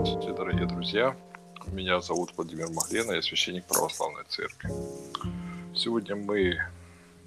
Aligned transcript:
Здравствуйте, 0.00 0.32
дорогие 0.32 0.66
друзья. 0.66 1.16
Меня 1.72 2.00
зовут 2.00 2.32
Владимир 2.36 2.70
Маглена, 2.70 3.14
я 3.14 3.20
священник 3.20 3.64
православной 3.64 4.22
церкви. 4.28 4.70
Сегодня 5.74 6.14
мы 6.14 6.56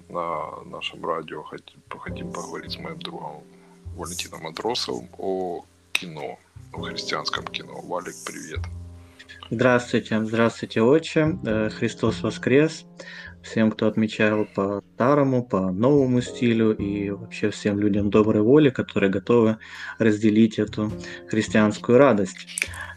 на 0.08 0.62
нашем 0.64 1.04
радио 1.04 1.42
хотим 1.42 2.32
поговорить 2.32 2.72
с 2.72 2.78
моим 2.78 2.98
другом 2.98 3.44
Валентином 3.94 4.40
Матросовым 4.44 5.10
о 5.18 5.66
кино, 5.92 6.38
о 6.72 6.80
христианском 6.80 7.44
кино. 7.44 7.78
Валик, 7.82 8.14
привет. 8.24 8.60
Здравствуйте, 9.50 10.24
здравствуйте, 10.24 10.82
отче. 10.82 11.38
Э, 11.44 11.68
Христос 11.70 12.22
воскрес. 12.22 12.86
Всем, 13.42 13.72
кто 13.72 13.88
отмечал 13.88 14.46
по 14.54 14.82
старому, 14.94 15.44
по 15.44 15.72
новому 15.72 16.20
стилю 16.20 16.72
и 16.72 17.10
вообще 17.10 17.50
всем 17.50 17.78
людям 17.80 18.08
доброй 18.08 18.42
воли, 18.42 18.70
которые 18.70 19.10
готовы 19.10 19.58
разделить 19.98 20.58
эту 20.60 20.92
христианскую 21.28 21.98
радость. 21.98 22.46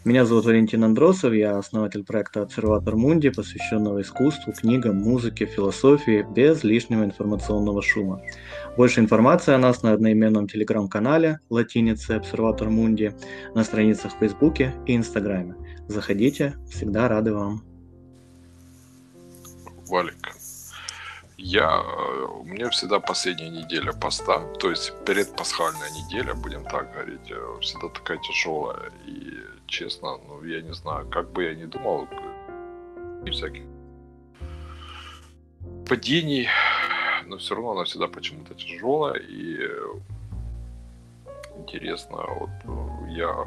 Меня 0.04 0.24
зовут 0.24 0.44
Валентин 0.44 0.84
Андросов, 0.84 1.32
я 1.32 1.58
основатель 1.58 2.04
проекта 2.04 2.42
«Обсерватор 2.42 2.94
Мунди», 2.94 3.28
посвященного 3.28 4.02
искусству, 4.02 4.52
книгам, 4.52 4.98
музыке, 4.98 5.46
философии, 5.46 6.24
без 6.32 6.62
лишнего 6.62 7.02
информационного 7.02 7.82
шума. 7.82 8.22
Больше 8.76 9.00
информации 9.00 9.52
о 9.52 9.58
нас 9.58 9.82
на 9.82 9.94
одноименном 9.94 10.46
телеграм-канале 10.46 11.40
латиницы 11.50 12.12
«Обсерватор 12.12 12.70
Мунди», 12.70 13.14
на 13.56 13.64
страницах 13.64 14.14
в 14.14 14.18
Фейсбуке 14.20 14.72
и 14.86 14.94
Инстаграме. 14.94 15.56
Заходите, 15.88 16.56
всегда 16.68 17.08
рады 17.08 17.32
вам. 17.32 17.62
Валик, 19.88 20.34
я, 21.36 21.80
у 21.80 22.44
меня 22.44 22.70
всегда 22.70 22.98
последняя 22.98 23.50
неделя 23.50 23.92
поста, 23.92 24.40
то 24.54 24.70
есть 24.70 24.92
предпасхальная 25.04 25.90
неделя, 25.90 26.34
будем 26.34 26.64
так 26.64 26.92
говорить, 26.92 27.30
э, 27.30 27.58
всегда 27.60 27.88
такая 27.90 28.18
тяжелая. 28.18 28.90
И 29.06 29.32
честно, 29.66 30.18
ну 30.26 30.42
я 30.42 30.60
не 30.60 30.74
знаю, 30.74 31.08
как 31.08 31.30
бы 31.30 31.44
я 31.44 31.54
ни 31.54 31.66
думал, 31.66 32.08
всяких 33.30 33.62
падений, 35.88 36.48
но 37.26 37.38
все 37.38 37.54
равно 37.54 37.72
она 37.72 37.84
всегда 37.84 38.08
почему-то 38.08 38.54
тяжелая. 38.54 39.20
И 39.20 39.58
интересно, 41.58 42.16
вот 42.16 42.50
э, 42.64 43.10
я 43.10 43.46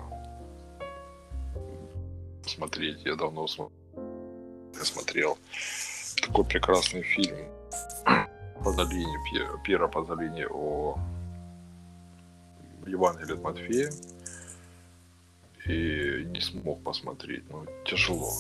смотреть. 2.50 3.06
Я 3.06 3.16
давно 3.16 3.48
смотрел 4.74 5.38
такой 6.22 6.46
прекрасный 6.46 7.04
фильм 7.04 7.38
Пазолини, 8.64 9.64
Пьера 9.64 9.88
Пазолини 9.88 10.46
о 10.50 10.98
Евангелии 12.86 13.34
от 13.34 13.42
Матфея. 13.42 13.92
И 15.66 16.26
не 16.26 16.42
смог 16.42 16.82
посмотреть. 16.84 17.44
Ну, 17.50 17.66
тяжело. 17.86 18.34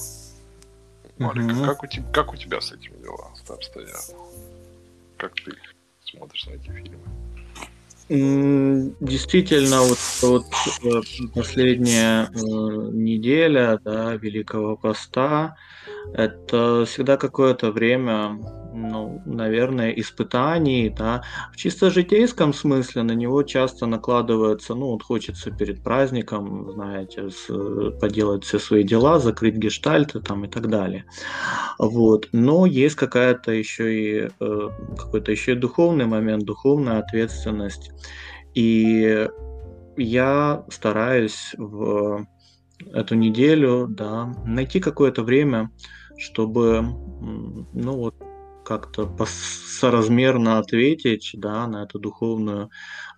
Марик, 1.19 1.51
угу. 1.51 1.65
как, 1.65 1.83
у 1.83 1.87
тебя, 1.87 2.11
как 2.11 2.33
у 2.33 2.35
тебя 2.37 2.61
с 2.61 2.71
этим 2.71 2.99
дела 3.01 3.31
обстоят? 3.47 4.15
Как 5.17 5.35
ты 5.35 5.51
смотришь 6.05 6.47
на 6.47 6.51
эти 6.51 6.71
фильмы? 6.71 7.05
Действительно, 8.09 9.81
вот, 9.81 9.99
вот 10.23 10.45
э, 10.83 11.01
последняя 11.35 12.23
э, 12.23 12.29
неделя 12.33 13.79
да, 13.83 14.15
Великого 14.15 14.75
Поста 14.77 15.55
это 16.13 16.85
всегда 16.87 17.17
какое-то 17.17 17.71
время 17.71 18.39
ну, 18.89 19.21
наверное, 19.25 19.91
испытаний, 19.91 20.89
да, 20.89 21.23
в 21.53 21.57
чисто 21.57 21.89
житейском 21.89 22.53
смысле 22.53 23.03
на 23.03 23.13
него 23.13 23.43
часто 23.43 23.85
накладывается, 23.85 24.75
ну, 24.75 24.87
вот 24.87 25.03
хочется 25.03 25.51
перед 25.51 25.83
праздником, 25.83 26.71
знаете, 26.73 27.29
с, 27.29 27.47
поделать 27.99 28.43
все 28.43 28.59
свои 28.59 28.83
дела, 28.83 29.19
закрыть 29.19 29.55
гештальты 29.55 30.19
там 30.19 30.45
и 30.45 30.47
так 30.47 30.69
далее. 30.69 31.05
Вот. 31.77 32.29
Но 32.31 32.65
есть 32.65 32.95
какая-то 32.95 33.51
еще 33.51 33.93
и 33.93 34.29
э, 34.39 34.69
какой-то 34.97 35.31
еще 35.31 35.53
и 35.53 35.55
духовный 35.55 36.05
момент, 36.05 36.43
духовная 36.43 36.99
ответственность. 36.99 37.91
И 38.53 39.27
я 39.97 40.65
стараюсь 40.69 41.53
в 41.57 42.25
эту 42.93 43.15
неделю, 43.15 43.87
да, 43.89 44.33
найти 44.45 44.79
какое-то 44.79 45.23
время, 45.23 45.69
чтобы, 46.17 46.81
ну 46.81 47.93
вот, 47.97 48.15
как-то 48.69 49.11
соразмерно 49.25 50.59
ответить 50.59 51.31
да, 51.33 51.65
на 51.65 51.83
эту 51.83 51.97
духовную 51.97 52.69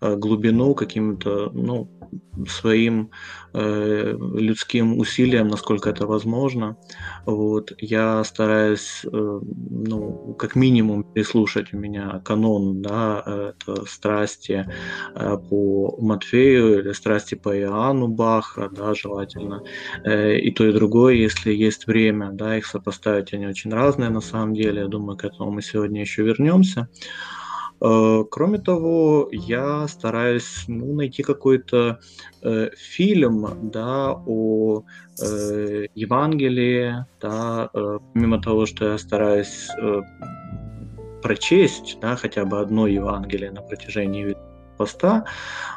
глубину 0.01 0.73
каким-то 0.75 1.51
ну, 1.53 1.89
своим 2.47 3.11
э, 3.53 4.15
людским 4.33 4.97
усилием, 4.97 5.47
насколько 5.47 5.89
это 5.89 6.07
возможно. 6.07 6.77
Вот. 7.25 7.73
Я 7.77 8.23
стараюсь, 8.23 9.05
э, 9.05 9.09
ну, 9.11 10.35
как 10.37 10.55
минимум, 10.55 11.03
переслушать 11.03 11.73
у 11.73 11.77
меня 11.77 12.21
канон, 12.25 12.81
да, 12.81 13.53
это 13.65 13.85
страсти 13.85 14.67
э, 15.15 15.37
по 15.49 15.97
Матфею 15.99 16.79
или 16.79 16.91
страсти 16.93 17.35
по 17.35 17.57
Иоанну 17.57 18.07
Баха, 18.07 18.69
да, 18.69 18.93
желательно. 18.93 19.63
Э, 20.03 20.37
и 20.37 20.51
то, 20.51 20.65
и 20.65 20.73
другое, 20.73 21.15
если 21.15 21.53
есть 21.53 21.87
время, 21.87 22.31
да, 22.31 22.57
их 22.57 22.65
сопоставить, 22.65 23.33
они 23.33 23.47
очень 23.47 23.71
разные 23.71 24.09
на 24.09 24.21
самом 24.21 24.53
деле. 24.53 24.81
Я 24.81 24.87
думаю, 24.87 25.17
к 25.17 25.25
этому 25.25 25.51
мы 25.51 25.61
сегодня 25.61 26.01
еще 26.01 26.23
вернемся. 26.23 26.87
Э, 27.81 28.23
кроме 28.29 28.59
того, 28.59 29.27
я 29.31 29.87
стараюсь 29.87 30.65
ну, 30.67 30.93
найти 30.93 31.23
какой-то 31.23 31.99
э, 32.43 32.69
фильм 32.77 33.71
да, 33.71 34.13
о 34.27 34.83
э, 35.21 35.87
Евангелии, 35.95 37.05
да, 37.19 37.69
э, 37.73 37.99
помимо 38.13 38.41
того, 38.41 38.65
что 38.65 38.91
я 38.91 38.97
стараюсь 38.97 39.67
э, 39.81 40.01
прочесть 41.23 41.97
да, 42.01 42.15
хотя 42.15 42.45
бы 42.45 42.59
одно 42.59 42.87
Евангелие 42.87 43.51
на 43.51 43.61
протяжении 43.61 44.35
поста, 44.77 45.25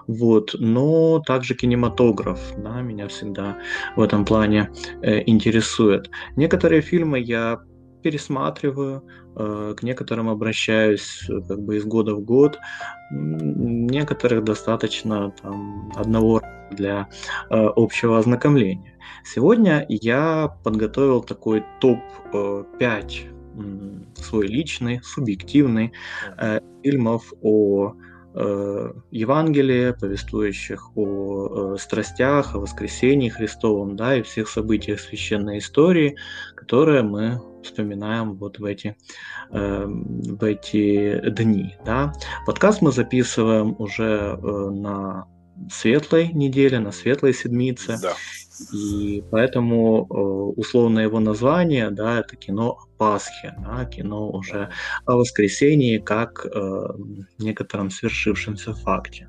вот, 0.06 0.54
но 0.59 1.20
также 1.20 1.54
кинематограф, 1.54 2.41
да, 2.59 2.81
меня 2.82 3.06
всегда 3.09 3.56
в 3.97 4.00
этом 4.00 4.25
плане 4.25 4.70
э, 5.03 5.22
интересует. 5.26 6.10
Некоторые 6.37 6.81
фильмы 6.82 7.19
я 7.19 7.60
пересматриваю, 8.04 9.03
э, 9.34 9.75
к 9.76 9.82
некоторым 9.82 10.28
обращаюсь 10.28 11.25
э, 11.31 11.41
как 11.48 11.59
бы 11.62 11.78
из 11.78 11.84
года 11.84 12.15
в 12.15 12.20
год, 12.20 12.59
некоторых 13.10 14.44
достаточно 14.44 15.32
там, 15.42 15.91
одного 15.97 16.43
для 16.70 17.09
э, 17.50 17.54
общего 17.76 18.19
ознакомления. 18.19 18.94
Сегодня 19.25 19.87
я 19.88 20.54
подготовил 20.64 21.22
такой 21.22 21.64
топ-5 21.81 23.12
свой 24.16 24.48
личный, 24.48 25.00
субъективный 25.03 25.93
фильмов 26.82 27.32
о 27.41 27.94
Евангелия, 29.12 29.93
повествующих 29.93 30.91
о 30.97 31.76
страстях, 31.78 32.56
о 32.56 32.59
воскресении 32.59 33.28
Христовом, 33.28 33.94
да, 33.94 34.16
и 34.16 34.22
всех 34.22 34.48
событиях 34.48 34.98
священной 34.98 35.59
истории, 35.59 36.16
которые 36.56 37.03
мы 37.03 37.41
вспоминаем 37.64 38.34
вот 38.34 38.58
в 38.58 38.64
эти, 38.64 38.97
э, 39.50 39.84
в 39.86 40.44
эти 40.44 41.20
дни. 41.30 41.76
Да. 41.84 42.12
Подкаст 42.47 42.82
мы 42.82 42.92
записываем 42.92 43.75
уже 43.78 44.38
э, 44.41 44.70
на 44.70 45.26
светлой 45.70 46.28
неделе, 46.28 46.78
на 46.78 46.92
светлой 46.92 47.34
седмице. 47.34 47.98
Да. 48.00 48.14
И 48.72 49.25
поэтому 49.30 50.06
э, 50.08 50.60
условно 50.60 51.00
его 51.00 51.19
название, 51.20 51.91
да, 51.91 52.20
это 52.20 52.36
кино 52.36 52.78
о 52.80 52.86
Пасхе, 52.98 53.54
да, 53.58 53.84
кино 53.84 54.31
уже 54.31 54.70
о 55.04 55.16
воскресении 55.16 55.98
как 55.98 56.46
э, 56.46 56.86
некотором 57.38 57.91
свершившемся 57.91 58.75
факте. 58.75 59.28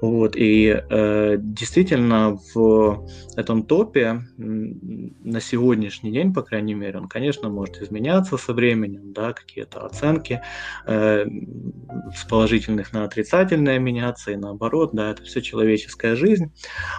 Вот, 0.00 0.34
и 0.34 0.82
э, 0.88 1.36
действительно 1.38 2.38
в 2.54 3.06
этом 3.36 3.64
топе 3.64 4.22
на 4.38 5.40
сегодняшний 5.40 6.10
день, 6.10 6.32
по 6.32 6.42
крайней 6.42 6.74
мере, 6.74 6.98
он, 6.98 7.08
конечно, 7.08 7.50
может 7.50 7.82
изменяться 7.82 8.38
со 8.38 8.54
временем, 8.54 9.12
да, 9.12 9.32
какие-то 9.32 9.84
оценки 9.84 10.40
э, 10.86 11.26
с 12.16 12.24
положительных 12.24 12.92
на 12.92 13.04
отрицательное 13.04 13.78
меняться 13.78 14.32
и 14.32 14.36
наоборот, 14.36 14.90
да, 14.94 15.10
это 15.10 15.22
все 15.22 15.42
человеческая 15.42 16.16
жизнь. 16.16 16.52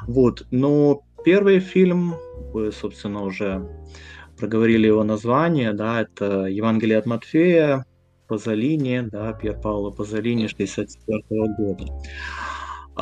Вот, 0.08 0.46
но 0.52 1.04
первый 1.26 1.60
фильм, 1.60 2.16
вы, 2.54 2.72
собственно, 2.72 3.24
уже 3.24 3.68
проговорили 4.38 4.88
его 4.88 5.04
название, 5.04 5.74
да, 5.74 6.02
это 6.02 6.46
Евангелие 6.46 6.98
от 6.98 7.06
Матфея, 7.08 7.86
Пазолини, 8.28 9.02
да, 9.12 9.34
Пьер 9.34 9.60
Пауло 9.60 9.92
Пазолини 9.92 10.48
64 10.48 11.22
года. 11.58 11.86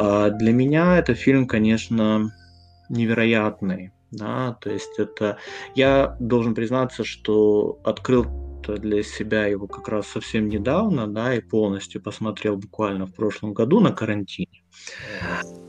А 0.02 0.30
для 0.30 0.54
меня 0.54 0.98
это 0.98 1.14
фильм, 1.14 1.46
конечно, 1.46 2.32
невероятный. 2.88 3.92
Да, 4.12 4.58
то 4.62 4.72
есть 4.72 4.98
это 4.98 5.38
я 5.76 6.16
должен 6.22 6.56
признаться, 6.56 7.04
что 7.04 7.80
открыл 7.84 8.26
для 8.66 9.04
себя 9.04 9.46
его 9.48 9.68
как 9.68 9.90
раз 9.90 10.08
совсем 10.08 10.48
недавно, 10.48 11.06
да, 11.06 11.36
и 11.36 11.42
полностью 11.42 12.02
посмотрел 12.02 12.56
буквально 12.56 13.08
в 13.08 13.14
прошлом 13.14 13.54
году 13.54 13.82
на 13.82 13.92
карантине. 13.92 14.64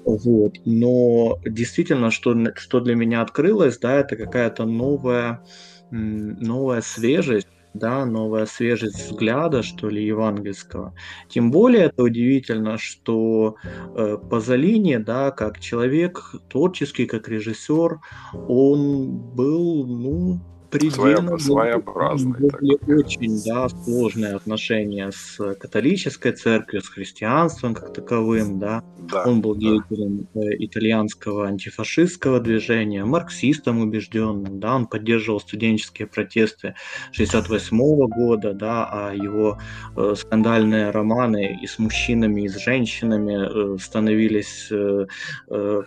Вот. 0.05 0.55
Но 0.65 1.39
действительно, 1.45 2.13
что, 2.13 2.37
что 2.55 2.81
для 2.81 2.95
меня 2.95 3.23
открылось, 3.23 3.79
да, 3.79 3.97
это 3.97 4.17
какая-то 4.17 4.65
новая, 4.65 5.43
новая 5.91 6.83
свежесть, 6.83 7.49
да, 7.75 8.05
новая 8.07 8.47
свежесть 8.47 9.07
взгляда, 9.11 9.63
что 9.63 9.89
ли, 9.89 10.05
евангельского. 10.05 10.95
Тем 11.29 11.51
более 11.51 11.85
это 11.85 12.03
удивительно, 12.03 12.79
что 12.79 13.57
э, 13.97 14.17
Пазолини, 14.31 14.97
да, 14.97 15.31
как 15.31 15.61
человек 15.61 16.35
творческий, 16.49 17.07
как 17.07 17.29
режиссер, 17.29 18.01
он 18.33 19.19
был, 19.19 19.87
ну, 19.87 20.41
предельно 20.71 21.39
своеобразный. 21.39 22.51
Очень 22.87 23.43
да, 23.45 23.69
сложные 23.69 24.35
отношения 24.35 25.11
с 25.11 25.55
католической 25.55 26.33
церковью, 26.33 26.83
с 26.83 26.89
христианством 26.89 27.75
как 27.75 27.93
таковым. 27.93 28.59
Да. 28.59 28.83
Да, 29.11 29.25
Он 29.25 29.41
был 29.41 29.57
деятелем 29.57 30.29
да. 30.35 30.41
Э, 30.41 30.57
итальянского 30.59 31.47
антифашистского 31.47 32.41
движения, 32.41 33.05
марксистом 33.05 33.81
убежденным. 33.81 34.61
Да. 34.61 34.77
Он 34.77 34.87
поддерживал 34.87 35.41
студенческие 35.41 36.07
протесты 36.07 36.75
68 37.13 38.07
года, 38.07 38.53
да, 38.53 38.89
а 38.91 39.13
его 39.15 39.59
э, 39.97 40.15
скандальные 40.17 40.91
романы 40.91 41.59
и 41.61 41.67
с 41.67 41.79
мужчинами, 41.79 42.43
и 42.43 42.49
с 42.49 42.59
женщинами 42.59 43.75
э, 43.75 43.79
становились 43.79 44.69
э, 44.71 45.07
э, 45.49 45.83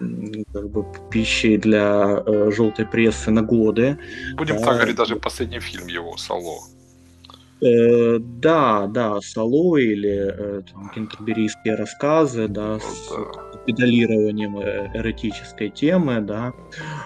как 0.54 0.70
бы 0.70 0.86
пищей 1.12 1.58
для 1.58 2.24
э, 2.26 2.52
желтой 2.52 2.86
прессы 2.86 3.32
на 3.32 3.42
годы. 3.42 3.98
Будем 4.36 4.58
да. 4.58 4.66
так 4.66 4.73
говорить, 4.76 4.96
даже 4.96 5.16
последний 5.16 5.60
фильм 5.60 5.88
его 5.88 6.18
«Сало». 6.18 6.60
Э, 7.62 8.20
да, 8.20 8.88
да, 8.88 9.22
Сало 9.22 9.78
или 9.78 10.10
э, 10.10 10.62
там, 10.72 10.90
кентерберийские 10.90 11.76
рассказы, 11.76 12.48
да, 12.48 12.80
с 12.80 13.10
да. 13.10 13.53
Педалированием 13.66 14.58
э, 14.58 14.92
эротической 14.94 15.70
темы, 15.70 16.22
да, 16.22 16.54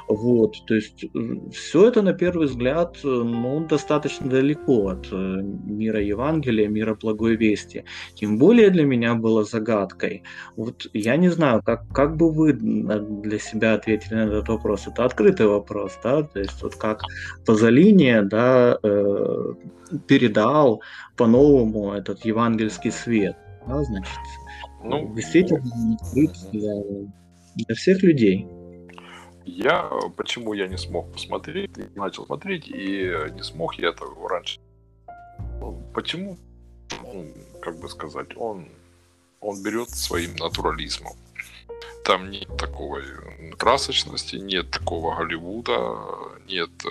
вот, 0.08 0.56
то 0.66 0.76
есть 0.76 1.06
все 1.54 1.88
это 1.88 2.02
на 2.02 2.14
первый 2.14 2.48
взгляд, 2.48 2.98
ну, 3.04 3.66
достаточно 3.68 4.30
далеко 4.30 4.90
от 4.90 5.12
мира 5.12 6.02
Евангелия, 6.02 6.68
мира 6.68 6.96
благой 6.96 7.36
вести. 7.36 7.84
Тем 8.16 8.38
более 8.38 8.70
для 8.70 8.86
меня 8.86 9.16
было 9.16 9.44
загадкой. 9.44 10.24
Вот 10.56 10.88
я 10.94 11.18
не 11.18 11.30
знаю, 11.30 11.62
как, 11.64 11.88
как 11.94 12.18
бы 12.18 12.32
вы 12.32 12.54
для 12.54 13.40
себя 13.40 13.74
ответили 13.74 14.16
на 14.16 14.28
этот 14.28 14.50
вопрос. 14.50 14.88
Это 14.88 15.06
открытый 15.06 15.48
вопрос, 15.48 15.98
да, 16.04 16.24
то 16.24 16.40
есть 16.40 16.62
вот 16.64 16.76
как 16.76 17.04
Пазолини, 17.46 18.22
да, 18.24 18.78
передал 20.08 20.82
по-новому 21.16 21.94
этот 21.94 22.26
евангельский 22.26 22.92
свет. 22.92 23.36
Да, 23.68 23.84
значит, 23.84 24.18
ну, 24.84 25.14
действительно 25.16 25.98
для, 26.52 26.76
для 27.56 27.76
всех 27.76 28.04
людей. 28.04 28.48
Я 29.46 29.90
почему 30.18 30.54
я 30.54 30.68
не 30.68 30.78
смог 30.78 31.12
посмотреть, 31.12 31.72
начал 31.96 32.26
смотреть 32.26 32.68
и 32.68 33.12
не 33.34 33.44
смог 33.44 33.76
я 33.76 33.90
этого 33.90 34.30
раньше. 34.30 34.60
Ну, 35.60 35.82
почему? 35.94 36.38
Он, 37.04 37.32
как 37.62 37.80
бы 37.80 37.90
сказать, 37.90 38.36
он 38.36 38.68
он 39.40 39.62
берет 39.64 39.90
своим 39.90 40.36
натурализмом. 40.36 41.14
Там 42.04 42.30
нет 42.32 42.50
такой 42.58 43.04
красочности, 43.58 44.38
нет 44.38 44.72
такого 44.72 45.16
Голливуда, 45.16 45.98
нет 46.48 46.70
э, 46.86 46.90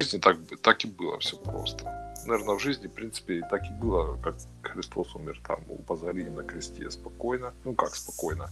жизни 0.00 0.18
так, 0.18 0.36
так 0.62 0.84
и 0.84 0.88
было 0.88 1.18
все 1.18 1.36
просто. 1.36 1.84
Наверное, 2.26 2.56
в 2.56 2.60
жизни, 2.60 2.86
в 2.86 2.92
принципе, 2.92 3.42
так 3.50 3.62
и 3.64 3.70
было, 3.70 4.16
как 4.22 4.34
Христос 4.62 5.14
умер 5.14 5.40
там 5.46 5.60
у 5.68 5.76
Пазарии 5.82 6.30
на 6.30 6.42
кресте 6.42 6.90
спокойно. 6.90 7.52
Ну, 7.64 7.74
как 7.74 7.94
спокойно? 7.94 8.48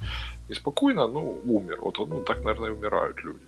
Не 0.48 0.54
спокойно, 0.54 1.08
ну, 1.08 1.40
умер. 1.44 1.78
Вот 1.80 1.98
ну, 1.98 2.22
так, 2.22 2.44
наверное, 2.44 2.70
и 2.70 2.72
умирают 2.72 3.24
люди. 3.24 3.44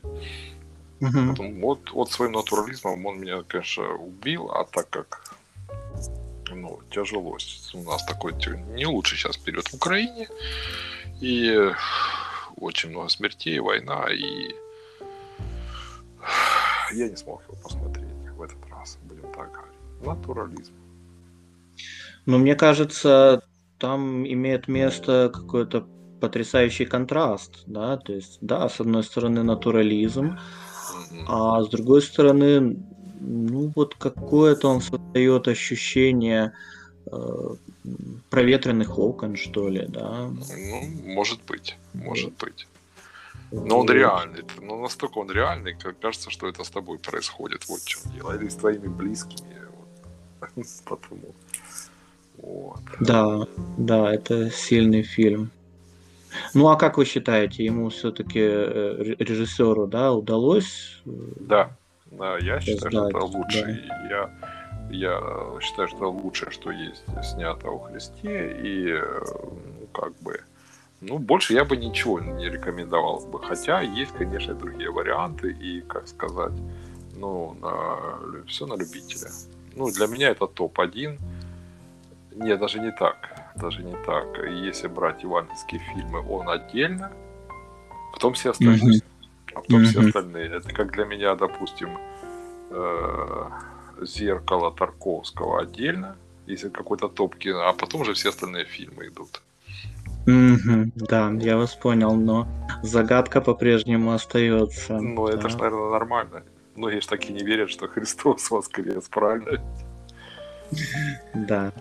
Угу. 1.01 1.31
Потом, 1.31 1.61
вот, 1.61 1.91
вот 1.91 2.11
своим 2.11 2.33
натурализмом 2.33 3.05
он 3.07 3.21
меня, 3.21 3.43
конечно, 3.43 3.95
убил, 3.97 4.51
а 4.51 4.65
так 4.65 4.89
как 4.91 5.37
ну, 6.55 6.81
тяжело. 6.91 7.37
У 7.75 7.83
нас 7.83 8.05
такой 8.05 8.35
не 8.75 8.87
лучший 8.87 9.19
сейчас 9.19 9.37
период 9.37 9.69
в 9.69 9.75
Украине. 9.75 10.29
И 11.21 11.71
очень 12.57 12.91
много 12.91 13.09
смертей, 13.09 13.59
война, 13.59 14.07
и 14.11 14.55
я 16.93 17.09
не 17.09 17.17
смог 17.17 17.43
его 17.45 17.57
посмотреть 17.63 18.11
в 18.37 18.43
этот 18.43 18.59
раз, 18.71 18.99
будем 19.05 19.33
так 19.33 19.53
говорить. 19.53 19.75
Натурализм. 20.03 20.73
Ну, 22.27 22.39
мне 22.39 22.55
кажется, 22.55 23.43
там 23.79 24.27
имеет 24.27 24.69
место 24.69 25.31
какой-то 25.33 25.87
потрясающий 26.21 26.87
контраст, 26.87 27.65
да, 27.67 27.97
то 27.97 28.13
есть, 28.13 28.39
да, 28.41 28.69
с 28.69 28.81
одной 28.81 29.03
стороны 29.03 29.43
натурализм, 29.43 30.39
а 31.29 31.63
с 31.63 31.69
другой 31.69 32.01
стороны, 32.01 32.79
ну, 33.21 33.73
вот 33.75 33.95
какое-то 33.95 34.69
он 34.69 34.81
создает 34.81 35.49
ощущение 35.49 36.53
э, 37.13 37.55
проветренных 38.31 38.99
окон, 38.99 39.37
что 39.37 39.69
ли, 39.69 39.85
да. 39.87 40.29
Ну, 40.29 41.13
может 41.15 41.43
быть, 41.45 41.77
может 41.93 42.33
быть. 42.39 42.67
Но 43.63 43.81
он 43.81 43.91
реальный. 43.91 44.45
Ну, 44.61 44.83
настолько 44.83 45.19
он 45.19 45.31
реальный, 45.31 45.75
как 45.75 45.99
кажется, 46.01 46.31
что 46.31 46.49
это 46.49 46.65
с 46.65 46.71
тобой 46.71 46.99
происходит. 46.99 47.69
Вот 47.69 47.81
в 47.81 47.87
чем 47.87 48.01
дело. 48.13 48.37
Или 48.37 48.49
с 48.49 48.57
твоими 48.57 48.89
близкими. 48.89 49.59
Вот. 50.41 50.57
Потому. 50.85 51.35
Вот. 52.39 52.81
Да, 53.01 53.47
да, 53.79 54.13
это 54.13 54.51
сильный 54.51 55.03
фильм. 55.03 55.51
Ну 56.53 56.69
а 56.69 56.77
как 56.77 56.99
вы 56.99 57.05
считаете, 57.05 57.65
ему 57.65 57.91
все-таки 57.91 58.41
э, 58.41 59.15
режиссеру, 59.19 59.87
да, 59.87 60.13
удалось? 60.13 61.01
Э, 61.07 61.11
да, 61.37 61.77
да, 62.07 62.39
я 62.39 62.61
считаю, 62.61 62.91
что 62.91 63.09
это 63.09 63.19
лучший. 63.25 63.83
Да. 63.89 64.31
Я, 64.91 65.21
я 65.21 65.61
считаю, 65.61 65.89
что 65.89 65.97
это 65.97 66.07
лучшее, 66.07 66.51
что 66.51 66.71
есть 66.73 67.05
снято 67.23 67.69
о 67.69 67.79
Христе, 67.79 68.57
и 68.63 68.89
э, 68.91 69.25
ну, 69.81 69.87
как 69.93 70.13
бы 70.23 70.41
ну, 71.09 71.19
больше 71.19 71.55
я 71.55 71.65
бы 71.65 71.77
ничего 71.77 72.21
не 72.21 72.49
рекомендовал 72.49 73.27
бы. 73.27 73.39
Хотя 73.39 73.81
есть, 73.81 74.13
конечно, 74.13 74.55
другие 74.55 74.91
варианты. 74.91 75.53
И, 75.53 75.81
как 75.83 76.09
сказать, 76.09 76.53
ну, 77.17 77.55
на, 77.61 78.45
все 78.47 78.67
на 78.67 78.75
любителя. 78.75 79.31
Ну, 79.77 79.91
для 79.91 80.07
меня 80.07 80.31
это 80.31 80.47
топ-1. 80.47 81.19
Нет, 82.35 82.59
даже 82.59 82.81
не 82.81 82.93
так. 82.93 83.17
Даже 83.57 83.83
не 83.83 83.97
так. 84.05 84.27
Если 84.67 84.89
брать 84.89 85.23
евангельские 85.23 85.81
фильмы, 85.81 86.21
он 86.29 86.49
отдельно. 86.49 87.13
Потом 88.13 88.33
все 88.35 88.51
остальные. 88.51 89.03
А 89.55 89.61
потом 89.61 89.85
все 89.85 90.01
остальные. 90.01 90.47
Это 90.47 90.73
как 90.73 90.93
для 90.93 91.05
меня, 91.05 91.35
допустим, 91.35 91.99
э, 92.71 93.51
зеркало 94.03 94.73
Тарковского 94.73 95.61
отдельно. 95.61 96.17
Если 96.47 96.69
какой-то 96.69 97.09
топ 97.09 97.37
кино, 97.37 97.69
а 97.69 97.73
потом 97.73 98.03
уже 98.03 98.13
все 98.15 98.31
остальные 98.31 98.65
фильмы 98.65 99.07
идут. 99.07 99.41
Мгм. 100.27 100.93
Да, 100.97 101.31
я 101.41 101.57
вас 101.57 101.75
понял, 101.75 102.15
но 102.15 102.47
загадка 102.83 103.41
по-прежнему 103.41 104.13
остается. 104.13 104.99
Ну, 105.01 105.27
это 105.27 105.49
ж, 105.49 105.55
наверное, 105.57 105.91
нормально. 105.91 106.43
Многие 106.77 107.01
ж 107.01 107.07
так 107.07 107.29
и 107.31 107.33
не 107.33 107.45
верят, 107.45 107.71
что 107.71 107.87
Христос 107.89 108.51
воскрес, 108.51 109.09
правильно? 109.09 109.61
Да. 111.35 111.73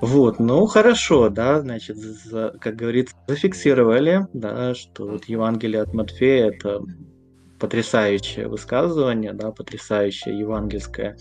Вот, 0.00 0.40
ну 0.40 0.66
хорошо, 0.66 1.28
да, 1.28 1.60
значит, 1.60 1.96
за- 1.96 2.56
как 2.60 2.74
говорится, 2.74 3.14
зафиксировали, 3.28 4.26
да, 4.32 4.74
что 4.74 5.06
вот 5.06 5.26
Евангелие 5.26 5.80
от 5.80 5.94
Матфея 5.94 6.48
это 6.48 6.80
потрясающее 7.62 8.48
высказывание, 8.48 9.32
да, 9.32 9.52
потрясающая 9.52 10.32
евангельская 10.32 11.16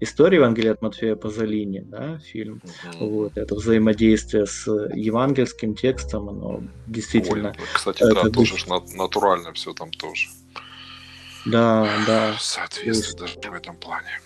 история 0.00 0.38
Евангелия 0.38 0.72
от 0.72 0.80
Матфея 0.80 1.16
Пазолини, 1.16 1.80
да, 1.80 2.18
фильм. 2.20 2.62
Вот, 2.98 3.36
это 3.36 3.54
взаимодействие 3.54 4.46
с 4.46 4.66
евангельским 4.66 5.74
текстом, 5.74 6.30
оно 6.30 6.62
действительно... 6.86 7.50
Ой, 7.50 7.66
кстати, 7.74 8.02
да, 8.02 8.30
тоже 8.30 8.54
быть... 8.54 8.96
натурально 8.96 9.52
все 9.52 9.74
там 9.74 9.90
тоже. 9.90 10.28
Да, 11.44 11.86
да. 12.06 12.36
Соответствует 12.40 13.18
даже 13.18 13.50
в 13.50 13.54
этом 13.54 13.76
плане. 13.76 14.21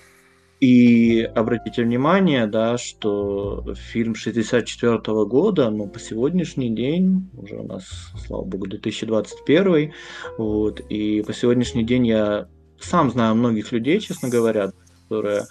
И 0.60 1.20
обратите 1.20 1.82
внимание, 1.82 2.46
да, 2.46 2.78
что 2.78 3.74
фильм 3.74 4.14
64 4.14 4.98
года, 5.26 5.68
ну, 5.70 5.86
по 5.86 5.98
сегодняшний 5.98 6.70
день, 6.70 7.28
уже 7.36 7.56
у 7.56 7.66
нас, 7.66 7.84
слава 8.26 8.44
богу, 8.44 8.66
2021, 8.66 9.92
вот, 10.38 10.80
и 10.88 11.22
по 11.22 11.34
сегодняшний 11.34 11.84
день 11.84 12.06
я 12.06 12.48
сам 12.80 13.10
знаю 13.10 13.34
многих 13.34 13.70
людей, 13.70 14.00
честно 14.00 14.30
говоря, 14.30 14.72
которые, 15.02 15.42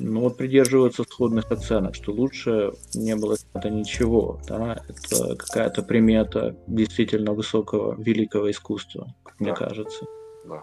ну, 0.00 0.22
вот 0.22 0.36
придерживаются 0.36 1.04
сходных 1.04 1.52
оценок, 1.52 1.94
что 1.94 2.12
лучше 2.12 2.72
не 2.94 3.14
было 3.14 3.36
это 3.54 3.70
ничего, 3.70 4.40
да, 4.48 4.82
это 4.88 5.36
какая-то 5.36 5.82
примета 5.82 6.56
действительно 6.66 7.32
высокого, 7.32 7.94
великого 8.00 8.50
искусства, 8.50 9.14
да. 9.24 9.32
мне 9.38 9.54
кажется. 9.54 10.04
Да. 10.46 10.62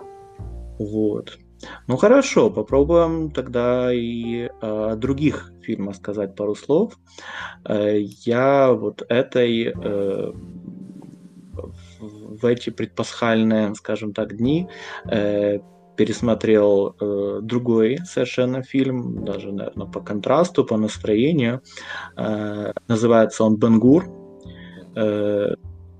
Вот. 0.79 1.37
Ну 1.87 1.97
хорошо, 1.97 2.49
попробуем 2.49 3.31
тогда 3.31 3.93
и 3.93 4.49
о 4.61 4.95
других 4.95 5.51
фильмах 5.61 5.95
сказать 5.95 6.35
пару 6.35 6.55
слов. 6.55 6.97
Э, 7.65 7.99
я 8.25 8.73
вот 8.73 9.03
этой 9.09 9.73
э, 9.73 10.31
в 11.59 12.45
эти 12.45 12.69
предпасхальные, 12.69 13.75
скажем 13.75 14.13
так, 14.13 14.35
дни 14.35 14.67
э, 15.09 15.59
пересмотрел 15.95 16.95
э, 16.99 17.39
другой 17.41 17.99
совершенно 18.05 18.61
фильм, 18.61 19.23
даже, 19.23 19.51
наверное, 19.51 19.87
по 19.87 20.01
контрасту, 20.01 20.65
по 20.65 20.77
настроению. 20.77 21.61
Э, 22.17 22.73
называется 22.87 23.43
он 23.43 23.57
«Бенгур». 23.57 24.05
Э, 24.95 25.55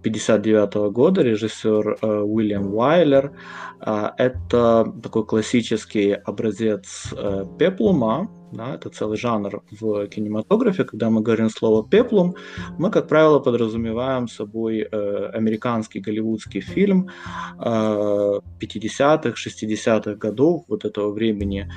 59 0.05 0.91
года, 0.93 1.23
режиссер 1.23 1.97
э, 2.01 2.07
Уильям 2.21 2.75
Уайлер. 2.75 3.31
Э, 3.81 4.11
это 4.17 4.93
такой 5.01 5.25
классический 5.25 6.13
образец 6.13 7.11
э, 7.11 7.45
пеплума, 7.57 8.29
да, 8.55 8.75
это 8.75 8.89
целый 8.89 9.17
жанр 9.17 9.61
в 9.71 10.07
кинематографе. 10.07 10.83
Когда 10.83 11.09
мы 11.09 11.21
говорим 11.21 11.49
слово 11.49 11.87
«пеплум», 11.87 12.35
мы, 12.77 12.91
как 12.91 13.07
правило, 13.07 13.39
подразумеваем 13.39 14.27
собой 14.27 14.87
э, 14.91 15.29
американский 15.33 15.99
голливудский 15.99 16.61
фильм 16.61 17.09
э, 17.59 18.39
50-х, 18.59 19.33
60-х 19.35 20.15
годов, 20.15 20.63
вот 20.67 20.85
этого 20.85 21.11
времени 21.11 21.69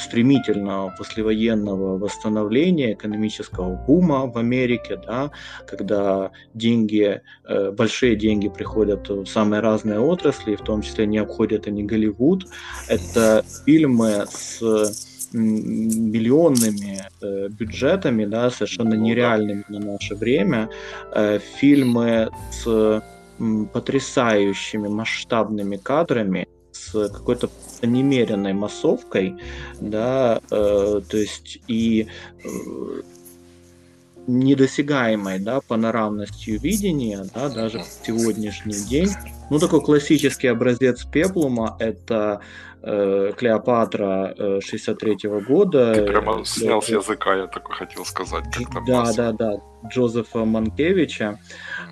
стремительного 0.00 0.94
послевоенного 0.98 1.98
восстановления, 1.98 2.94
экономического 2.94 3.76
бума 3.86 4.26
в 4.26 4.36
Америке, 4.38 4.96
да, 4.96 5.30
когда 5.66 6.30
деньги, 6.54 7.20
э, 7.48 7.70
большие 7.70 8.16
деньги 8.16 8.48
приходят 8.48 9.08
в 9.08 9.26
самые 9.26 9.60
разные 9.60 10.00
отрасли, 10.00 10.56
в 10.56 10.62
том 10.62 10.82
числе 10.82 11.06
не 11.06 11.18
обходят 11.18 11.66
они 11.66 11.84
Голливуд. 11.84 12.46
Это 12.88 13.44
фильмы 13.64 14.26
с 14.30 14.60
миллионными 15.32 17.02
э, 17.20 17.48
бюджетами, 17.48 18.24
да, 18.24 18.50
совершенно 18.50 18.94
ну 18.94 19.02
нереальными 19.02 19.64
на 19.68 19.78
наше 19.78 20.14
время, 20.14 20.68
э, 21.12 21.38
фильмы 21.58 22.30
с 22.52 23.02
м, 23.38 23.66
потрясающими 23.66 24.88
масштабными 24.88 25.76
кадрами, 25.76 26.48
с 26.72 27.08
какой-то 27.08 27.50
немеренной 27.82 28.52
массовкой, 28.52 29.36
да, 29.80 30.40
э, 30.50 31.00
то 31.08 31.16
есть 31.16 31.60
и 31.68 32.06
э, 32.44 32.48
недосягаемой, 34.26 35.38
да, 35.38 35.60
панорамностью 35.60 36.60
видения, 36.60 37.24
да, 37.34 37.48
даже 37.48 37.80
в 37.80 38.06
сегодняшний 38.06 38.74
день. 38.88 39.10
Ну, 39.50 39.58
такой 39.58 39.80
классический 39.80 40.46
образец 40.46 41.04
пеплума– 41.04 41.76
это 41.80 42.40
э, 42.82 43.32
Клеопатра 43.36 44.34
э, 44.36 44.60
63 44.60 45.28
-го 45.28 45.40
года. 45.40 45.94
Ты 45.94 46.06
прямо 46.06 46.44
снял 46.44 46.80
с 46.82 46.88
языка, 46.88 47.36
я 47.36 47.46
такой 47.46 47.74
хотел 47.76 48.04
сказать. 48.04 48.44
Как 48.52 48.72
там 48.72 48.84
да, 48.84 49.12
да, 49.12 49.32
да, 49.32 49.52
Джозефа 49.88 50.44
Манкевича. 50.44 51.38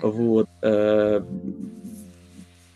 Вот. 0.01 0.47
Э, 0.61 1.21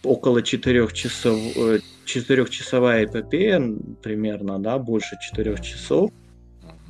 около 0.04 0.42
четырех 0.42 0.94
часов, 0.94 1.38
э, 1.56 1.80
четырехчасовая 2.06 3.06
эпопея 3.06 3.62
примерно, 4.02 4.60
да, 4.60 4.78
больше 4.78 5.18
четырех 5.22 5.62
часов. 5.62 6.12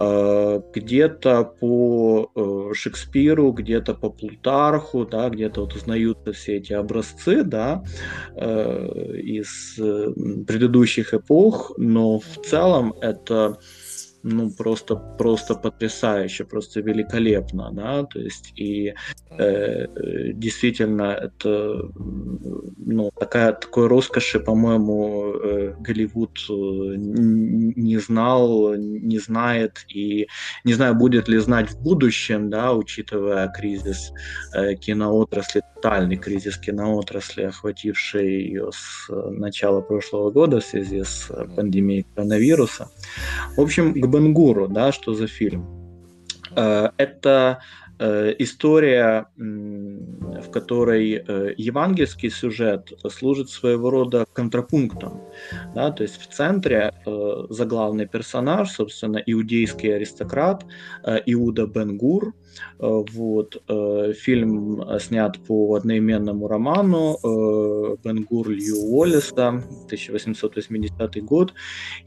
Э, 0.03 0.61
где-то 0.73 1.43
по 1.43 2.31
э, 2.35 2.73
Шекспиру, 2.73 3.51
где-то 3.51 3.93
по 3.93 4.09
Плутарху, 4.09 5.05
да, 5.05 5.29
где-то 5.29 5.61
вот 5.61 5.75
узнаются 5.75 6.33
все 6.33 6.57
эти 6.57 6.73
образцы, 6.73 7.43
да, 7.43 7.83
э, 8.35 9.17
из 9.17 9.75
предыдущих 10.47 11.13
эпох, 11.13 11.73
но 11.77 12.19
в 12.19 12.45
целом 12.45 12.93
это 13.01 13.59
ну 14.23 14.49
просто 14.49 14.95
просто 14.95 15.55
потрясающе, 15.55 16.45
просто 16.45 16.79
великолепно, 16.79 17.71
да, 17.73 18.03
то 18.03 18.19
есть 18.19 18.53
и 18.55 18.93
э, 19.37 19.87
действительно 20.33 21.11
это 21.11 21.89
ну 22.77 23.11
такая 23.19 23.53
такой 23.53 23.87
роскоши, 23.87 24.39
по-моему, 24.39 25.33
э, 25.33 25.75
Голливуд 25.79 26.39
э, 26.49 26.53
не 26.95 27.97
знал, 27.97 28.75
не 28.75 29.19
знает 29.19 29.85
и 29.93 30.27
не 30.63 30.73
знаю 30.73 30.95
будет 30.95 31.27
ли 31.27 31.37
знать 31.39 31.71
в 31.71 31.81
будущем, 31.81 32.49
да, 32.49 32.73
учитывая 32.73 33.49
кризис 33.49 34.11
э, 34.53 34.75
киноотрасли, 34.75 35.63
тотальный 35.75 36.15
кризис 36.15 36.57
киноотрасли, 36.57 37.43
охвативший 37.43 38.43
ее 38.43 38.71
с 38.71 39.09
начала 39.09 39.81
прошлого 39.81 40.31
года 40.31 40.61
в 40.61 40.65
связи 40.65 41.03
с 41.03 41.29
пандемией 41.55 42.05
коронавируса. 42.15 42.87
В 43.57 43.61
общем, 43.61 43.93
к 43.93 44.12
Бенгуру, 44.13 44.67
да, 44.67 44.91
что 44.91 45.13
за 45.13 45.27
фильм? 45.27 45.65
Э, 46.55 46.89
это 46.97 47.59
э, 47.99 48.33
история, 48.39 49.27
в 49.37 50.49
которой 50.51 51.13
э, 51.13 51.53
евангельский 51.57 52.29
сюжет 52.29 52.93
служит 53.09 53.49
своего 53.49 53.89
рода 53.89 54.25
контрапунктом. 54.33 55.21
Да, 55.73 55.91
то 55.91 56.03
есть 56.03 56.21
в 56.21 56.27
центре 56.27 56.93
заглавный 57.49 58.07
персонаж, 58.07 58.71
собственно, 58.71 59.17
иудейский 59.25 59.95
аристократ 59.95 60.65
Иуда 61.25 61.65
Бенгур. 61.65 62.33
Вот, 62.77 63.63
фильм 64.15 64.83
снят 64.99 65.39
по 65.47 65.73
одноименному 65.73 66.47
роману 66.47 67.17
Бенгур 68.03 68.49
Лью 68.49 68.75
Уоллеса, 68.75 69.47
1880 69.47 71.23
год. 71.23 71.53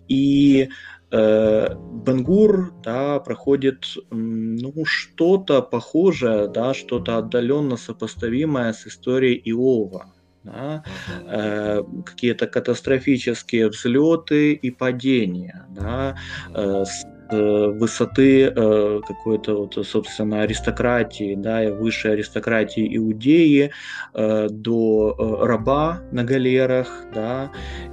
И 0.06 0.68
Бенгур 1.10 2.72
да, 2.82 3.20
проходит 3.20 3.84
ну, 4.10 4.72
что-то 4.84 5.62
похожее, 5.62 6.48
да, 6.48 6.74
что-то 6.74 7.18
отдаленно 7.18 7.76
сопоставимое 7.76 8.72
с 8.72 8.86
историей 8.86 9.40
Иова. 9.50 10.12
Да, 10.42 10.84
э, 11.26 11.82
какие-то 12.04 12.46
катастрофические 12.46 13.68
взлеты 13.68 14.52
и 14.52 14.70
падения, 14.70 15.66
да, 15.70 16.16
э, 16.54 16.84
с 16.84 17.04
Э, 17.04 17.15
высоты 17.30 18.44
э, 18.44 19.00
какой-то 19.06 19.54
вот, 19.56 19.86
собственно, 19.86 20.42
аристократии, 20.42 21.34
да, 21.34 21.64
и 21.64 21.70
высшей 21.70 22.12
аристократии 22.12 22.96
Иудеи 22.96 23.70
э, 24.14 24.48
до 24.50 25.40
раба 25.42 26.02
на 26.12 26.24
галерах, 26.24 26.88
да, 27.14 27.50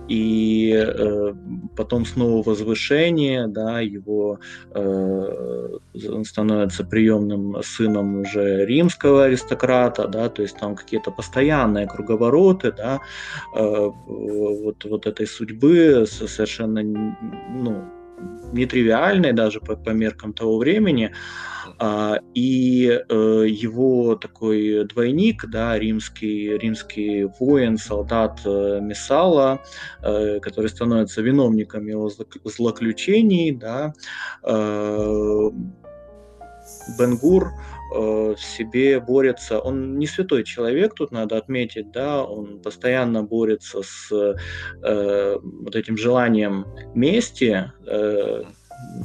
и 0.08 0.86
потом 1.75 2.06
снова 2.06 2.44
возвышение, 2.44 3.48
да, 3.48 3.80
его 3.80 4.40
он 4.74 6.25
становится 6.25 6.84
приемным 6.84 7.62
сыном 7.63 8.22
уже 8.22 8.66
римского 8.66 9.25
аристократа, 9.25 10.08
да, 10.08 10.30
то 10.30 10.42
есть 10.42 10.58
там 10.58 10.75
какие-то 10.75 11.12
постоянные 11.12 11.88
круговороты, 11.88 12.72
да, 12.72 13.00
вот, 13.54 14.84
вот 14.86 15.08
этой 15.08 15.28
судьбы 15.28 16.06
совершенно, 16.08 16.84
ну, 16.84 17.84
нетривиальной 18.51 19.34
даже 19.34 19.60
по, 19.60 19.75
по 19.75 19.89
меркам 19.89 20.34
того 20.34 20.58
времени. 20.58 21.12
А, 21.80 22.20
и 22.34 22.88
э, 22.88 23.46
его 23.48 24.15
такой 24.15 24.86
двойник, 24.86 25.46
да, 25.48 25.77
римский, 25.77 26.58
римский 26.58 27.25
воин, 27.39 27.77
солдат 27.77 28.42
э, 28.46 28.80
Мессала, 28.82 29.62
э, 30.01 30.39
который 30.39 30.70
становится 30.70 31.22
виновником 31.22 31.88
его 31.88 32.10
злоключений, 32.46 33.51
да, 33.51 33.94
Бенгур 36.98 37.51
в 37.94 38.38
себе 38.38 39.00
борется. 39.00 39.60
Он 39.60 39.98
не 39.98 40.08
святой 40.08 40.44
человек, 40.44 40.96
тут 40.96 41.12
надо 41.12 41.38
отметить, 41.38 41.92
да, 41.92 42.24
он 42.24 42.62
постоянно 42.62 43.24
борется 43.24 43.82
с 43.84 44.12
э, 44.12 45.38
вот 45.42 45.76
этим 45.76 45.98
желанием 45.98 46.66
мести, 46.94 47.72
э, 47.86 48.44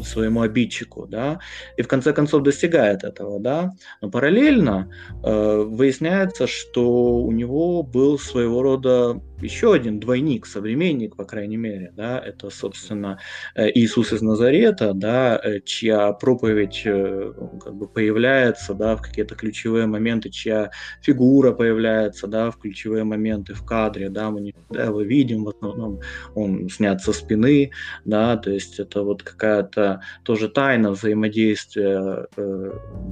своему 0.02 0.42
обидчику, 0.42 1.06
да, 1.06 1.38
и 1.76 1.82
в 1.82 1.88
конце 1.88 2.12
концов 2.12 2.42
достигает 2.42 3.04
этого, 3.04 3.40
да, 3.40 3.74
но 4.00 4.10
параллельно 4.10 4.90
э, 5.22 5.62
выясняется, 5.66 6.46
что 6.46 7.18
у 7.18 7.32
него 7.32 7.82
был 7.82 8.18
своего 8.18 8.62
рода 8.62 9.20
еще 9.40 9.72
один 9.72 10.00
двойник, 10.00 10.46
современник, 10.46 11.16
по 11.16 11.24
крайней 11.24 11.56
мере, 11.56 11.92
да, 11.96 12.18
это, 12.18 12.50
собственно, 12.50 13.18
э, 13.54 13.70
Иисус 13.74 14.12
из 14.12 14.22
Назарета, 14.22 14.92
да, 14.94 15.40
э, 15.42 15.60
чья 15.60 16.12
проповедь 16.12 16.82
э, 16.84 17.32
как 17.62 17.74
бы 17.74 17.88
появляется, 17.88 18.74
да, 18.74 18.96
в 18.96 19.02
какие-то 19.02 19.34
ключевые 19.34 19.86
моменты, 19.86 20.30
чья 20.30 20.70
фигура 21.02 21.52
появляется, 21.52 22.26
да, 22.26 22.50
в 22.50 22.58
ключевые 22.58 23.04
моменты 23.04 23.54
в 23.54 23.64
кадре, 23.64 24.08
да, 24.10 24.30
мы 24.30 24.40
не 24.40 24.52
всегда 24.52 24.84
его 24.84 25.02
видим, 25.02 25.44
в 25.44 25.50
основном 25.50 26.00
он 26.34 26.68
снят 26.68 27.00
со 27.00 27.12
спины, 27.12 27.70
да, 28.04 28.36
то 28.36 28.50
есть 28.50 28.80
это 28.80 29.02
вот 29.02 29.22
какая-то 29.22 30.00
тоже 30.24 30.48
тайна 30.48 30.90
взаимодействия 30.90 32.26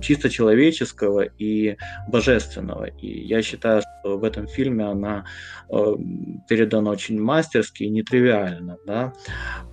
чисто 0.03 0.31
человеческого 0.31 1.23
и 1.39 1.77
божественного, 2.09 2.87
и 2.87 3.27
я 3.27 3.43
считаю, 3.43 3.83
что 3.83 4.19
в 4.19 4.25
этом 4.25 4.49
фильме 4.49 4.85
она 4.85 5.25
передан 6.49 6.87
очень 6.89 7.21
мастерски 7.21 7.85
и 7.85 7.91
нетривиально. 7.91 8.79
Да. 8.87 9.13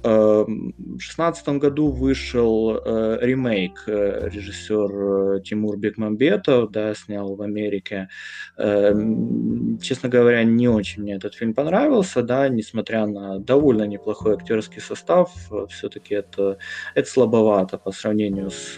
В 0.03 0.45
2016 0.45 1.47
году 1.59 1.91
вышел 1.91 2.75
ремейк 2.75 3.83
режиссер 3.87 5.41
Тимур 5.41 5.77
Бекмамбетов, 5.77 6.71
да, 6.71 6.93
снял 6.93 7.35
в 7.35 7.41
Америке. 7.41 8.09
Честно 8.57 10.09
говоря, 10.09 10.43
не 10.43 10.67
очень 10.67 11.03
мне 11.03 11.15
этот 11.15 11.35
фильм 11.35 11.53
понравился, 11.53 12.23
да, 12.23 12.49
несмотря 12.49 13.05
на 13.05 13.39
довольно 13.39 13.83
неплохой 13.83 14.35
актерский 14.35 14.81
состав, 14.81 15.31
все-таки 15.69 16.15
это, 16.15 16.57
это 16.95 17.09
слабовато 17.09 17.77
по 17.77 17.91
сравнению 17.91 18.49
с 18.49 18.75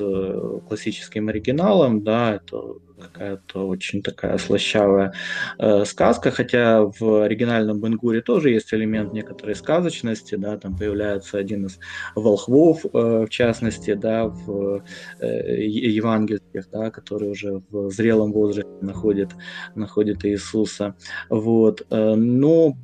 классическим 0.68 1.30
оригиналом, 1.30 2.04
да, 2.04 2.36
это 2.36 2.76
какая-то 3.00 3.68
очень 3.68 4.02
такая 4.02 4.38
слащавая 4.38 5.14
э, 5.60 5.86
сказка, 5.86 6.32
хотя 6.32 6.84
в 6.84 7.24
оригинальном 7.56 7.80
Бенгуре 7.80 8.22
тоже 8.22 8.50
есть 8.50 8.74
элемент 8.74 9.14
некоторой 9.14 9.56
сказочности, 9.56 10.36
да, 10.36 10.58
там 10.58 10.76
появляется 10.78 11.38
один 11.38 11.66
из 11.66 11.80
волхвов, 12.16 12.86
э, 12.86 13.26
в 13.26 13.30
частности, 13.30 13.94
да, 13.94 14.28
в 14.28 14.84
э, 15.20 15.66
евангельских, 15.66 16.70
да, 16.72 16.92
который 16.92 17.32
уже 17.32 17.62
в 17.70 17.92
зрелом 17.92 18.32
возрасте 18.32 18.72
находит, 18.82 19.30
находит 19.76 20.26
Иисуса, 20.26 20.96
вот, 21.30 21.86
э, 21.90 22.16
но 22.16 22.78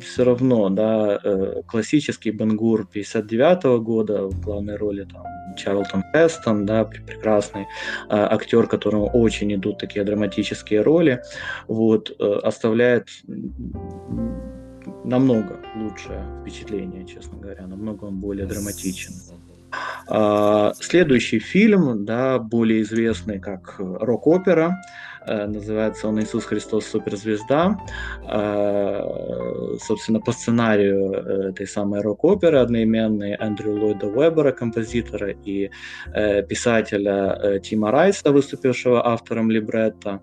все 0.00 0.24
равно, 0.24 0.68
да, 0.68 1.20
э, 1.22 1.62
классический 1.66 2.30
Бенгур 2.30 2.86
59 2.86 3.64
-го 3.64 3.80
года 3.80 4.26
в 4.26 4.40
главной 4.40 4.76
роли 4.76 5.04
там 5.04 5.37
Чарлтон 5.58 6.04
Хестон, 6.14 6.66
да, 6.66 6.84
прекрасный 6.84 7.62
э, 7.62 7.66
актер, 8.08 8.66
которому 8.66 9.06
очень 9.06 9.54
идут 9.54 9.78
такие 9.78 10.04
драматические 10.04 10.82
роли, 10.82 11.22
вот, 11.66 12.10
э, 12.18 12.40
оставляет 12.42 13.08
намного 15.04 15.56
лучшее 15.74 16.24
впечатление, 16.40 17.06
честно 17.06 17.38
говоря, 17.38 17.66
намного 17.66 18.04
он 18.04 18.16
более 18.16 18.46
драматичен. 18.46 19.12
А, 20.06 20.72
следующий 20.80 21.38
фильм, 21.38 22.04
да, 22.04 22.38
более 22.38 22.82
известный 22.82 23.38
как 23.38 23.76
рок-опера, 23.78 24.76
называется 25.26 26.08
он 26.08 26.20
«Иисус 26.20 26.44
Христос 26.44 26.86
Суперзвезда». 26.86 27.78
Э, 28.28 29.02
собственно, 29.80 30.20
по 30.20 30.32
сценарию 30.32 31.12
э, 31.12 31.48
этой 31.50 31.66
самой 31.66 32.00
рок-оперы 32.00 32.58
одноименной 32.58 33.36
Эндрю 33.38 33.78
Ллойда 33.78 34.06
Уэббера, 34.06 34.52
композитора, 34.52 35.30
и 35.30 35.70
писателя 36.48 37.60
Тима 37.60 37.90
Райса, 37.90 38.32
выступившего 38.32 39.06
автором 39.06 39.50
либретто. 39.50 40.20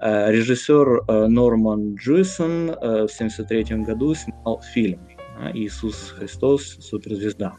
Режиссер 0.00 1.28
Норман 1.28 1.96
Джуисон 1.96 2.68
в 2.68 3.10
1973 3.14 3.84
году 3.84 4.14
снял 4.14 4.60
фильм 4.72 5.00
«Иисус 5.54 6.14
Христос 6.16 6.62
Суперзвезда». 6.80 7.56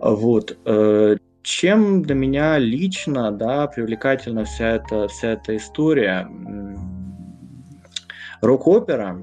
Вот 0.00 0.56
чем 1.46 2.02
для 2.02 2.16
меня 2.16 2.58
лично 2.58 3.30
да, 3.30 3.68
привлекательна 3.68 4.44
вся 4.44 4.72
эта, 4.76 5.06
вся 5.06 5.28
эта 5.28 5.56
история? 5.56 6.28
Рок-опера 8.40 9.22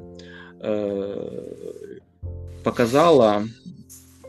э, 0.62 2.00
показала 2.64 3.44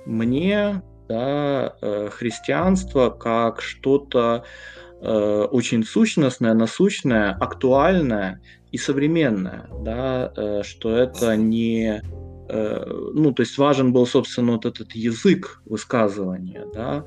мне 0.06 0.82
да, 1.08 1.76
э, 1.80 2.08
христианство 2.10 3.10
как 3.10 3.62
что-то 3.62 4.44
э, 5.00 5.46
очень 5.52 5.84
сущностное, 5.84 6.54
насущное, 6.54 7.30
актуальное 7.30 8.40
и 8.72 8.76
современное, 8.76 9.68
да, 9.84 10.32
э, 10.36 10.62
что 10.64 10.96
это 10.96 11.36
не 11.36 12.02
ну, 12.48 13.32
то 13.32 13.42
есть 13.42 13.58
важен 13.58 13.92
был, 13.92 14.06
собственно, 14.06 14.52
вот 14.52 14.64
этот 14.66 14.92
язык 14.92 15.60
высказывания, 15.64 16.64
да, 16.74 17.04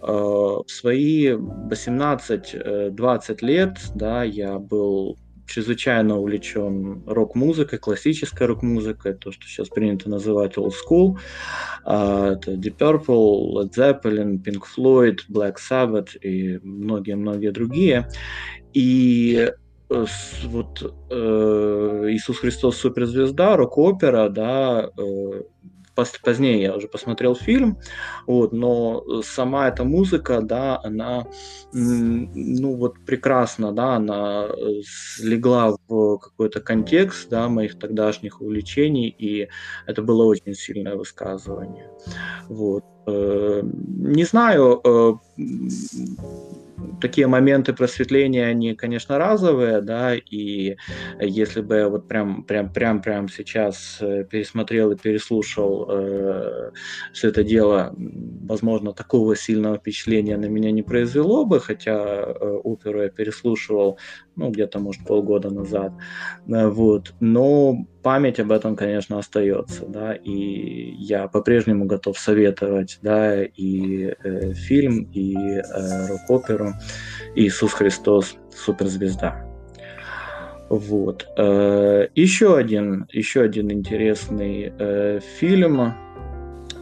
э, 0.00 0.06
в 0.06 0.66
свои 0.68 1.28
18-20 1.28 3.44
лет, 3.44 3.78
да, 3.94 4.24
я 4.24 4.58
был 4.58 5.18
чрезвычайно 5.46 6.18
увлечен 6.18 7.02
рок-музыкой, 7.06 7.78
классической 7.80 8.46
рок-музыкой, 8.46 9.14
то, 9.14 9.32
что 9.32 9.46
сейчас 9.46 9.68
принято 9.68 10.08
называть 10.08 10.56
old 10.56 10.72
school. 10.72 11.18
А, 11.84 12.34
это 12.34 12.52
Deep 12.52 12.76
Purple, 12.78 13.54
Led 13.54 13.74
Zeppelin, 13.74 14.40
Pink 14.42 14.62
Floyd, 14.76 15.18
Black 15.28 15.56
Sabbath 15.56 16.16
и 16.20 16.60
многие-многие 16.62 17.50
другие. 17.50 18.06
И 18.72 19.50
Э, 19.50 19.54
вот 19.90 20.94
э, 21.10 22.06
Иисус 22.10 22.38
Христос 22.38 22.76
суперзвезда, 22.76 23.56
рок-опера, 23.56 24.28
да, 24.28 24.90
э, 24.96 25.42
позднее 26.22 26.62
я 26.62 26.74
уже 26.76 26.88
посмотрел 26.88 27.34
фильм, 27.34 27.78
вот, 28.26 28.52
но 28.52 29.22
сама 29.22 29.68
эта 29.68 29.84
музыка, 29.84 30.40
да, 30.40 30.80
она, 30.82 31.26
ну 31.72 32.76
вот 32.76 32.94
прекрасно, 33.04 33.72
да, 33.72 33.96
она 33.96 34.46
легла 35.20 35.76
в 35.88 36.18
какой-то 36.18 36.60
контекст, 36.60 37.28
да, 37.28 37.48
моих 37.48 37.78
тогдашних 37.78 38.40
увлечений, 38.40 39.08
и 39.08 39.48
это 39.86 40.02
было 40.02 40.24
очень 40.24 40.54
сильное 40.54 40.96
высказывание, 40.96 41.90
вот. 42.48 42.84
Э, 43.06 43.62
не 43.64 44.24
знаю, 44.24 45.20
такие 47.00 47.26
моменты 47.26 47.72
просветления, 47.72 48.46
они, 48.46 48.74
конечно, 48.74 49.18
разовые, 49.18 49.80
да, 49.80 50.14
и 50.14 50.76
если 51.20 51.60
бы 51.60 51.76
я 51.76 51.88
вот 51.88 52.08
прям, 52.08 52.44
прям, 52.44 52.72
прям, 52.72 53.02
прям 53.02 53.28
сейчас 53.28 53.98
э, 54.00 54.24
пересмотрел 54.24 54.90
и 54.92 54.96
переслушал 54.96 55.86
э, 55.90 56.70
все 57.12 57.28
это 57.28 57.42
дело, 57.44 57.94
возможно, 57.96 58.92
такого 58.92 59.36
сильного 59.36 59.78
впечатления 59.78 60.36
на 60.36 60.46
меня 60.46 60.70
не 60.70 60.82
произвело 60.82 61.44
бы, 61.44 61.60
хотя 61.60 61.96
э, 61.96 62.60
оперу 62.64 63.02
я 63.02 63.08
переслушивал, 63.08 63.98
ну, 64.40 64.50
где-то, 64.50 64.78
может, 64.80 65.04
полгода 65.04 65.50
назад, 65.50 65.92
э, 66.48 66.66
вот, 66.66 67.12
но 67.20 67.86
память 68.02 68.40
об 68.40 68.50
этом, 68.52 68.74
конечно, 68.74 69.18
остается, 69.18 69.84
да, 69.86 70.14
и 70.14 70.94
я 70.98 71.28
по-прежнему 71.28 71.84
готов 71.84 72.18
советовать, 72.18 72.98
да, 73.02 73.44
и 73.44 74.14
э, 74.24 74.54
фильм, 74.54 75.10
и 75.12 75.36
э, 75.36 76.06
рок-оперу 76.08 76.72
«Иисус 77.34 77.72
Христос. 77.72 78.36
Суперзвезда». 78.54 79.46
Вот. 80.70 81.28
Э, 81.36 82.08
еще 82.14 82.56
один, 82.56 83.06
еще 83.12 83.42
один 83.42 83.70
интересный 83.70 84.72
э, 84.78 85.20
фильм, 85.38 85.92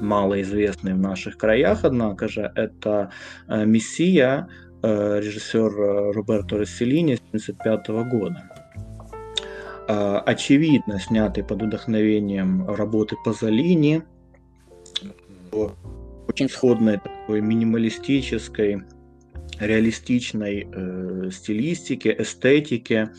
малоизвестный 0.01 0.95
в 0.95 0.99
наших 0.99 1.37
краях, 1.37 1.81
однако 1.83 2.29
же, 2.29 2.53
это 2.55 3.11
«Мессия», 3.49 4.49
режиссер 4.83 5.81
э, 5.81 6.13
Роберто 6.13 6.59
Расселини 6.59 7.15
1975 7.15 7.89
года. 8.11 8.43
А, 9.89 10.21
очевидно 10.21 11.01
снятый 11.01 11.43
под 11.43 11.63
вдохновением 11.63 12.69
работы 12.69 13.17
Пазолини, 13.25 14.03
очень 16.29 16.49
сходной 16.49 16.99
такой 16.99 17.41
минималистической, 17.41 18.83
реалистичной 19.59 20.69
э, 20.71 21.31
стилистике, 21.33 22.15
эстетике. 22.19 23.11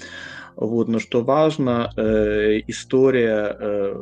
Вот, 0.56 0.88
но 0.90 1.00
что 1.00 1.24
важно, 1.24 1.92
э, 1.98 2.60
история, 2.68 3.56
э, 3.60 4.02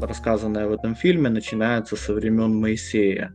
рассказанная 0.00 0.68
в 0.68 0.72
этом 0.72 0.94
фильме, 0.94 1.30
начинается 1.30 1.96
со 1.96 2.14
времен 2.14 2.54
Моисея 2.54 3.34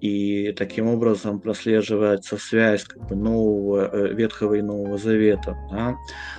и 0.00 0.52
таким 0.52 0.86
образом 0.86 1.40
прослеживается 1.40 2.36
связь 2.36 2.84
как 2.84 3.06
бы 3.08 3.16
нового 3.16 3.88
э, 3.92 4.14
Ветхого 4.14 4.54
и 4.54 4.62
Нового 4.62 4.98
Завета. 4.98 5.56
Да? 5.70 5.96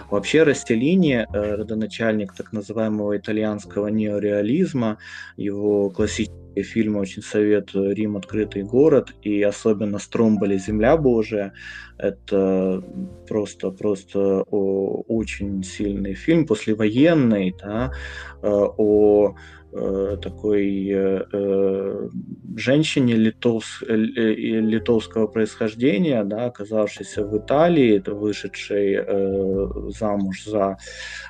Вообще 0.10 0.44
Растеллини, 0.44 1.28
э, 1.32 1.56
родоначальник 1.56 2.34
так 2.34 2.52
называемого 2.54 3.18
итальянского 3.18 3.88
неореализма, 3.88 4.98
его 5.38 5.90
классические 5.90 6.42
фильмы 6.64 7.00
очень 7.00 7.22
советую 7.22 7.96
«Рим. 7.96 8.18
Открытый 8.18 8.64
город» 8.64 9.14
и 9.22 9.42
особенно 9.42 10.00
«Стромболи. 10.00 10.58
Земля 10.58 10.98
Божия». 10.98 11.54
Это 11.98 12.84
просто, 13.28 13.70
просто 13.70 14.42
очень 14.42 15.64
сильный 15.64 16.16
фильм, 16.16 16.48
послевоенный, 16.48 17.56
да, 17.62 17.94
э, 18.42 18.48
о 18.50 19.30
э, 19.30 19.61
такой 20.22 20.90
э, 20.90 21.26
э 21.32 22.10
женщине 22.58 23.16
литовс, 23.16 23.82
э, 23.88 23.96
литовского 23.96 25.28
происхождения, 25.28 26.24
да, 26.24 26.46
оказавшейся 26.46 27.26
в 27.26 27.38
Италии, 27.38 28.04
вышедшей 28.06 28.96
э, 28.98 29.68
замуж 29.98 30.44
за 30.46 30.78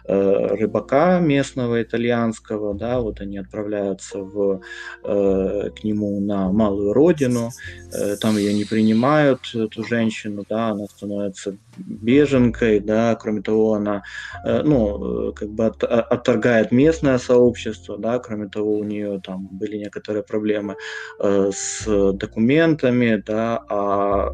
э, 0.05 0.47
рыбака 0.55 1.19
местного 1.19 1.81
итальянского, 1.81 2.73
да, 2.73 2.99
вот 2.99 3.21
они 3.21 3.37
отправляются 3.37 4.19
в, 4.19 4.61
э, 5.03 5.69
к 5.75 5.83
нему 5.83 6.19
на 6.19 6.51
малую 6.51 6.93
родину, 6.93 7.51
э, 7.93 8.15
там 8.17 8.37
ее 8.37 8.53
не 8.53 8.65
принимают, 8.65 9.39
эту 9.53 9.83
женщину, 9.83 10.43
да, 10.49 10.69
она 10.69 10.85
становится 10.85 11.55
беженкой, 11.77 12.79
да, 12.79 13.15
кроме 13.15 13.41
того, 13.41 13.73
она, 13.73 14.03
э, 14.45 14.61
ну, 14.63 15.29
э, 15.29 15.33
как 15.33 15.49
бы 15.49 15.65
от, 15.65 15.83
отторгает 15.83 16.71
местное 16.71 17.17
сообщество, 17.17 17.97
да, 17.97 18.19
кроме 18.19 18.49
того, 18.49 18.77
у 18.77 18.83
нее 18.83 19.21
там 19.21 19.47
были 19.51 19.77
некоторые 19.77 20.23
проблемы 20.23 20.75
э, 21.19 21.51
с 21.53 22.13
документами, 22.13 23.21
да, 23.25 23.63
а 23.69 24.31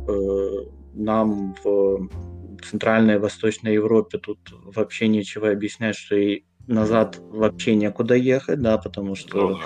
нам 0.93 1.56
в 1.63 2.10
Центральной 2.69 3.15
и 3.15 3.19
Восточной 3.19 3.73
Европе 3.73 4.17
тут 4.17 4.39
вообще 4.65 5.08
нечего 5.08 5.52
объяснять, 5.52 5.95
что 5.95 6.15
и 6.15 6.43
назад 6.67 7.17
вообще 7.19 7.76
некуда 7.76 8.15
ехать, 8.15 8.62
да, 8.62 8.78
потому 8.78 9.15
что 9.15 9.50
ну 9.50 9.58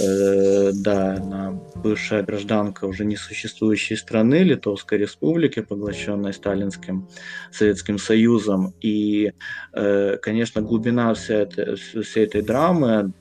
э, 0.00 0.72
да, 0.74 1.14
она 1.14 1.52
бывшая 1.74 2.22
гражданка 2.22 2.84
уже 2.86 3.04
несуществующей 3.04 3.96
страны, 3.96 4.42
Литовской 4.42 4.98
Республики, 4.98 5.60
поглощенной 5.60 6.32
Сталинским 6.32 7.08
Советским 7.52 7.98
Союзом. 7.98 8.74
И, 8.80 9.32
э, 9.72 10.16
конечно, 10.22 10.62
глубина 10.62 11.14
вся 11.14 11.34
этой, 11.34 11.76
всей 11.76 12.24
этой 12.24 12.42
драмы 12.42 13.12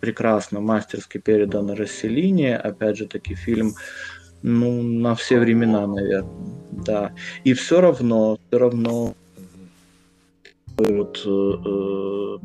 прекрасно, 0.00 0.60
мастерски 0.60 1.18
передана 1.18 1.74
Расселине. 1.74 2.56
Опять 2.56 2.96
же 2.96 3.06
таки, 3.06 3.34
фильм 3.34 3.74
ну, 4.42 4.82
на 4.82 5.14
все 5.14 5.38
времена, 5.38 5.86
наверное. 5.86 6.46
Да. 6.72 7.12
И 7.44 7.52
все 7.54 7.80
равно, 7.80 8.38
все 8.48 8.58
равно 8.58 9.14
вот, 10.76 11.22
э, 11.24 12.38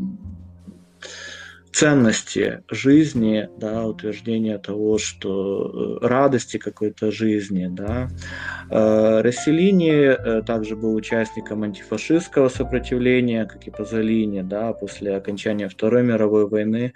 ценности 1.78 2.64
жизни, 2.72 3.48
да, 3.56 3.86
утверждение 3.86 4.58
того, 4.58 4.98
что 4.98 6.00
э, 6.02 6.08
радости 6.08 6.58
какой-то 6.58 7.12
жизни, 7.12 7.68
да. 7.70 8.10
Э, 8.70 9.22
Расселини 9.22 9.92
э, 9.92 10.42
также 10.42 10.76
был 10.76 10.96
участником 10.96 11.64
антифашистского 11.64 12.50
сопротивления, 12.50 13.46
как 13.46 13.68
и 13.68 13.72
Пазолини, 13.72 14.42
да, 14.42 14.74
после 14.74 15.16
окончания 15.16 15.70
Второй 15.70 16.04
мировой 16.04 16.48
войны 16.48 16.94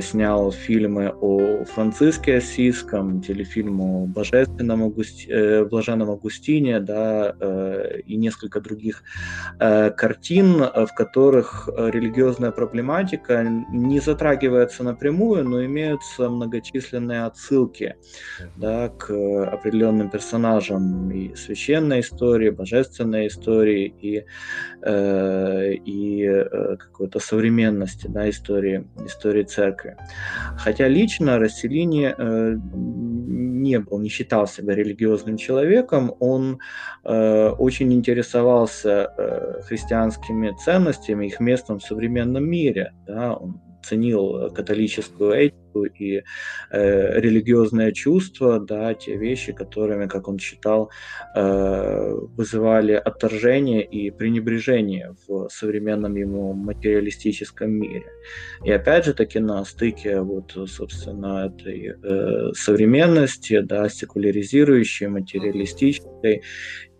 снял 0.00 0.50
фильмы 0.52 1.14
о 1.20 1.64
Франциске 1.64 2.36
Осиском, 2.36 3.20
телефильм 3.20 3.80
о 3.80 4.06
Божественном 4.06 4.82
Августи... 4.82 5.64
Блаженном 5.66 6.10
Августине, 6.10 6.80
да, 6.80 7.34
и 8.04 8.16
несколько 8.16 8.60
других 8.60 9.02
картин, 9.58 10.58
в 10.58 10.88
которых 10.96 11.68
религиозная 11.68 12.50
проблематика 12.50 13.44
не 13.70 14.00
за 14.00 14.16
затрагивается 14.16 14.82
напрямую, 14.82 15.44
но 15.44 15.62
имеются 15.66 16.30
многочисленные 16.30 17.26
отсылки 17.26 17.96
да, 18.56 18.88
к 18.88 19.10
определенным 19.12 20.08
персонажам 20.08 21.05
и 21.10 21.34
священной 21.34 22.00
истории, 22.00 22.50
божественной 22.50 23.26
истории 23.28 23.94
и, 24.00 24.24
э, 24.82 25.72
и 25.74 26.24
э, 26.24 26.76
какой-то 26.76 27.18
современности 27.18 28.06
да, 28.06 28.28
истории, 28.28 28.88
истории 29.04 29.42
церкви. 29.42 29.96
Хотя 30.56 30.88
лично 30.88 31.38
Расселини 31.38 32.14
э, 32.16 32.56
не 32.74 33.78
был, 33.80 33.98
не 33.98 34.08
считал 34.08 34.46
себя 34.46 34.74
религиозным 34.74 35.36
человеком, 35.36 36.14
он 36.20 36.58
э, 37.04 37.48
очень 37.58 37.92
интересовался 37.92 39.12
э, 39.16 39.62
христианскими 39.62 40.54
ценностями, 40.64 41.26
их 41.26 41.40
местом 41.40 41.78
в 41.78 41.82
современном 41.82 42.48
мире. 42.48 42.92
Да, 43.06 43.34
он 43.34 43.60
ценил 43.86 44.50
католическую 44.50 45.32
этику 45.32 45.84
и 45.84 46.22
э, 46.70 47.20
религиозное 47.20 47.92
чувство, 47.92 48.58
да, 48.60 48.94
те 48.94 49.16
вещи, 49.16 49.52
которыми, 49.52 50.06
как 50.06 50.28
он 50.28 50.38
считал, 50.38 50.90
э, 51.34 52.14
вызывали 52.36 52.92
отторжение 52.92 53.84
и 53.84 54.10
пренебрежение 54.10 55.14
в 55.26 55.48
современном 55.48 56.16
ему 56.16 56.52
материалистическом 56.52 57.70
мире. 57.70 58.06
И 58.64 58.70
опять 58.70 59.04
же 59.04 59.14
таки 59.14 59.38
на 59.38 59.64
стыке 59.64 60.20
вот, 60.20 60.56
собственно, 60.66 61.46
этой 61.46 61.94
э, 62.02 62.52
современности, 62.54 63.60
да, 63.60 63.88
секуляризирующей, 63.88 65.06
материалистической 65.06 66.42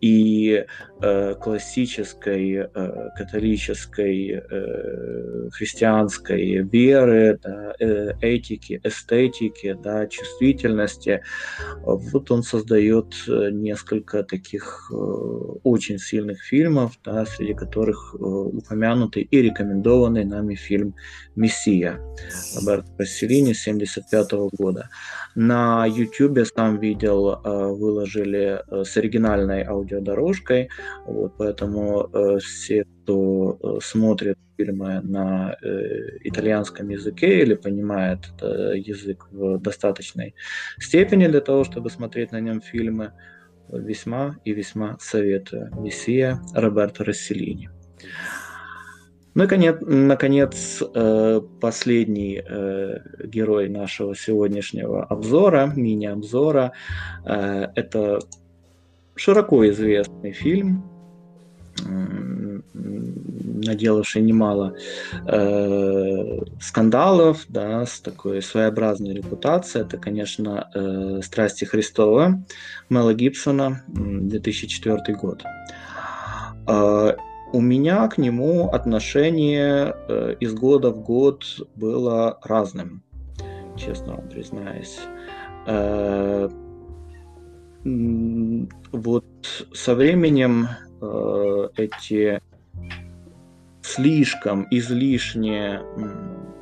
и 0.01 0.65
э, 1.01 1.35
классической 1.35 2.55
э, 2.55 3.09
католической 3.17 4.43
э, 4.49 5.49
христианской 5.53 6.63
веры, 6.63 7.39
да, 7.43 7.75
э, 7.79 8.13
этики, 8.21 8.81
эстетики, 8.85 9.77
да, 9.83 10.07
чувствительности. 10.07 11.23
Вот 11.83 12.31
он 12.31 12.43
создает 12.43 13.15
э, 13.29 13.51
несколько 13.51 14.23
таких 14.23 14.91
э, 14.93 14.95
очень 14.95 15.99
сильных 15.99 16.43
фильмов, 16.43 16.99
да, 17.05 17.25
среди 17.27 17.55
которых 17.55 18.15
э, 18.15 18.23
упомянутый 18.23 19.23
и 19.23 19.43
рекомендованный 19.43 20.25
нами 20.25 20.55
фильм 20.55 20.95
«Мессия» 21.35 22.01
Роберто 22.55 22.91
Расселини 22.99 23.53
1975 23.53 24.33
года. 24.59 24.89
На 25.37 25.85
YouTube 25.85 26.47
сам 26.47 26.79
видел, 26.81 27.29
э, 27.29 27.39
выложили 27.45 28.63
э, 28.67 28.85
с 28.85 28.97
оригинальной 28.97 29.65
аудиодорожкой, 29.65 30.71
вот, 31.05 31.35
поэтому 31.37 32.09
э, 32.11 32.39
все, 32.39 32.85
кто 32.85 33.79
смотрит 33.83 34.39
фильмы 34.57 35.03
на 35.03 35.55
итальянском 36.25 36.89
языке 36.89 37.43
или 37.43 37.55
понимает 37.55 38.21
язык 38.41 39.27
в 39.31 39.59
достаточной 39.59 40.35
степени 40.79 41.27
для 41.27 41.43
того, 41.43 41.65
чтобы 41.65 41.91
смотреть 41.91 42.33
на 42.33 42.41
нем 42.41 42.63
фильмы, 42.63 43.13
весьма 43.69 44.37
и 44.47 44.55
весьма 44.55 44.97
советую. 44.99 45.71
Мессия 45.79 46.41
Роберто 46.55 47.05
Расселини. 47.05 47.69
Ну 49.37 49.45
и, 49.45 49.49
конец, 49.49 49.77
наконец, 49.83 50.83
э, 50.95 51.41
последний 51.61 52.43
э, 52.43 53.01
герой 53.23 53.69
нашего 53.69 54.17
сегодняшнего 54.17 55.05
обзора, 55.05 55.71
мини-обзора, 55.77 56.73
э, 57.27 57.67
это 57.75 58.21
широко 59.15 59.69
известный 59.69 60.33
фильм, 60.33 60.85
наделавший 62.73 64.23
немало 64.23 64.75
скандалов, 66.61 67.45
да, 67.49 67.85
с 67.85 68.01
такой 68.01 68.41
своеобразной 68.41 69.15
репутацией. 69.15 69.85
Это, 69.85 69.99
конечно, 69.99 71.21
«Страсти 71.23 71.67
Христова» 71.67 72.43
Мела 72.89 73.13
Гибсона, 73.13 73.83
2004 73.89 75.15
год. 75.19 75.45
У 77.53 77.61
меня 77.61 78.09
к 78.09 78.19
нему 78.19 78.69
отношение 78.71 79.95
э, 80.09 80.35
из 80.41 80.53
года 80.55 80.91
в 80.91 81.01
год 81.01 81.45
было 81.77 82.39
разным, 82.43 83.03
честно 83.77 84.17
вам 84.17 84.29
признаюсь. 84.29 84.99
Э, 85.67 86.49
вот 87.85 89.25
со 89.73 89.95
временем 89.95 90.69
э, 91.01 91.69
эти 91.77 92.43
слишком 93.83 94.67
излишне 94.71 95.83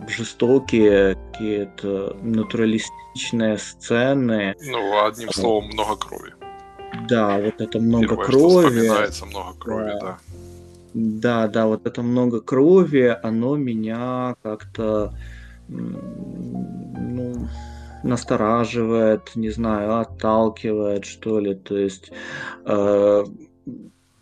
жестокие 0.07 1.17
какие-то 1.33 2.15
натуралистичные 2.23 3.57
сцены. 3.57 4.55
Ну, 4.61 5.07
одним 5.07 5.31
словом, 5.31 5.69
много 5.69 5.97
крови. 5.97 6.35
Да, 7.09 7.39
вот 7.39 7.61
это 7.61 7.81
много 7.81 8.09
Первое, 8.09 8.27
крови. 8.27 9.11
Что 9.11 9.27
много 9.27 9.59
крови, 9.59 9.93
да. 9.93 10.01
да. 10.01 10.19
Да, 10.95 11.49
да, 11.49 11.67
вот 11.67 11.87
это 11.87 12.03
много 12.03 12.41
крови, 12.41 13.17
оно 13.23 13.57
меня 13.57 14.37
как-то 14.43 15.13
ну, 15.69 17.49
настораживает, 18.05 19.35
не 19.35 19.51
знаю, 19.51 19.99
отталкивает, 19.99 21.05
что 21.05 21.41
ли. 21.41 21.55
То 21.55 21.77
есть 21.77 22.13
э, 22.65 23.25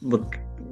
вот 0.00 0.22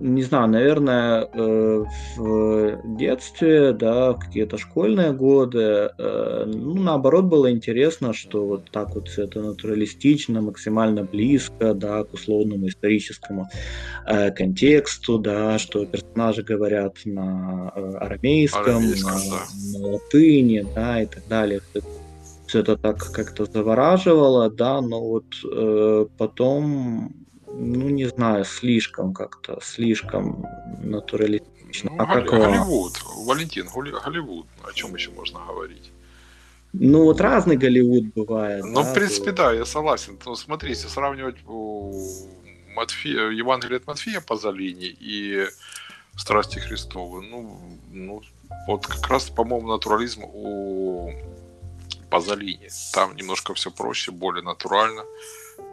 не 0.00 0.22
знаю, 0.22 0.48
наверное, 0.48 1.28
э, 1.32 1.84
в 2.16 2.96
детстве, 2.96 3.72
да, 3.72 4.14
какие-то 4.14 4.56
школьные 4.56 5.12
годы, 5.12 5.90
э, 5.96 6.44
ну, 6.46 6.74
наоборот, 6.74 7.26
было 7.26 7.50
интересно, 7.50 8.12
что 8.14 8.46
вот 8.46 8.70
так 8.70 8.94
вот 8.94 9.08
все 9.08 9.24
это 9.24 9.42
натуралистично, 9.42 10.40
максимально 10.40 11.04
близко, 11.04 11.74
да, 11.74 12.04
к 12.04 12.14
условному 12.14 12.68
историческому 12.68 13.48
э, 14.06 14.30
контексту, 14.30 15.18
да, 15.18 15.58
что 15.58 15.84
персонажи 15.84 16.42
говорят 16.42 16.96
на 17.04 17.68
арамейском, 17.68 18.62
Арамейском, 18.62 19.12
на, 19.12 19.30
да. 19.30 19.78
на 19.78 19.86
латыни, 19.92 20.66
да, 20.74 21.02
и 21.02 21.06
так 21.06 21.22
далее. 21.28 21.60
Все 22.46 22.60
это 22.60 22.76
так 22.76 23.12
как-то 23.12 23.44
завораживало, 23.44 24.50
да, 24.50 24.80
но 24.80 25.00
вот 25.00 25.26
э, 25.44 26.06
потом 26.16 27.19
ну, 27.52 27.88
не 27.88 28.06
знаю, 28.06 28.44
слишком 28.44 29.12
как-то, 29.12 29.60
слишком 29.62 30.46
натуралистично. 30.82 31.90
Ну, 31.90 31.96
а 31.98 32.06
Голли- 32.06 32.28
как? 32.28 32.40
Голливуд, 32.40 32.92
Валентин, 33.26 33.66
Голли- 33.68 33.92
Голливуд, 34.04 34.46
о 34.62 34.72
чем 34.72 34.94
еще 34.94 35.10
можно 35.10 35.40
говорить? 35.46 35.92
Ну, 36.72 37.04
вот 37.04 37.20
разный 37.20 37.56
Голливуд 37.56 38.14
бывает. 38.14 38.64
Ну, 38.64 38.82
да, 38.82 38.82
в 38.82 38.94
принципе, 38.94 39.32
да, 39.32 39.52
я 39.52 39.64
согласен. 39.64 40.18
Ну, 40.24 40.36
смотри, 40.36 40.70
если 40.70 40.88
сравнивать 40.88 41.36
у, 41.46 41.92
Матфея, 42.74 43.30
Евангелие 43.30 43.78
от 43.78 43.86
Матфея 43.86 44.20
Пазолини 44.20 44.86
и 45.00 45.46
Страсти 46.16 46.58
Христовы, 46.58 47.22
ну, 47.22 47.58
ну, 47.90 48.22
вот 48.68 48.86
как 48.86 49.06
раз, 49.08 49.30
по-моему, 49.30 49.68
натурализм 49.68 50.22
у 50.24 51.12
Пазолини. 52.10 52.68
Там 52.92 53.16
немножко 53.16 53.54
все 53.54 53.70
проще, 53.70 54.10
более 54.10 54.42
натурально, 54.42 55.04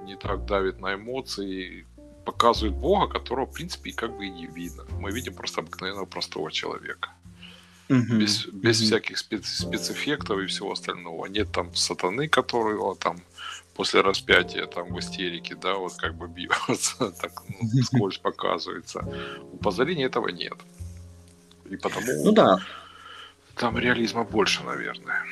не 0.03 0.15
так 0.15 0.45
давит 0.45 0.79
на 0.79 0.93
эмоции, 0.93 1.85
показывает 2.25 2.75
Бога, 2.75 3.07
которого, 3.07 3.45
в 3.45 3.53
принципе, 3.53 3.89
и 3.89 3.93
как 3.93 4.15
бы 4.15 4.25
и 4.25 4.29
не 4.29 4.47
видно. 4.47 4.83
Мы 4.99 5.11
видим 5.11 5.33
просто 5.33 5.61
обыкновенного 5.61 6.05
простого 6.05 6.51
человека 6.51 7.09
Мгм. 7.89 8.19
без, 8.19 8.45
без 8.47 8.79
Мгм. 8.79 8.85
всяких 8.87 9.17
спец, 9.17 9.47
спецэффектов 9.47 10.39
и 10.39 10.45
всего 10.45 10.71
остального. 10.71 11.25
Нет 11.27 11.51
там 11.51 11.73
сатаны, 11.73 12.27
который 12.27 12.73
его 12.73 12.95
там 12.95 13.17
после 13.75 14.01
распятия 14.01 14.65
там 14.65 14.93
в 14.93 14.99
истерике, 14.99 15.55
да, 15.55 15.75
вот 15.75 15.93
как 15.95 16.15
бы 16.15 16.27
бьется, 16.27 17.11
так 17.21 17.31
ну, 17.61 17.83
скользь 17.83 18.17
показывается. 18.17 19.05
У 19.53 19.57
Пазолини 19.57 20.03
этого 20.05 20.27
нет. 20.29 20.57
И 21.69 21.77
потому 21.77 22.07
Ну 22.25 22.31
да. 22.33 22.59
там 23.55 23.77
реализма 23.77 24.23
больше, 24.23 24.63
наверное. 24.63 25.23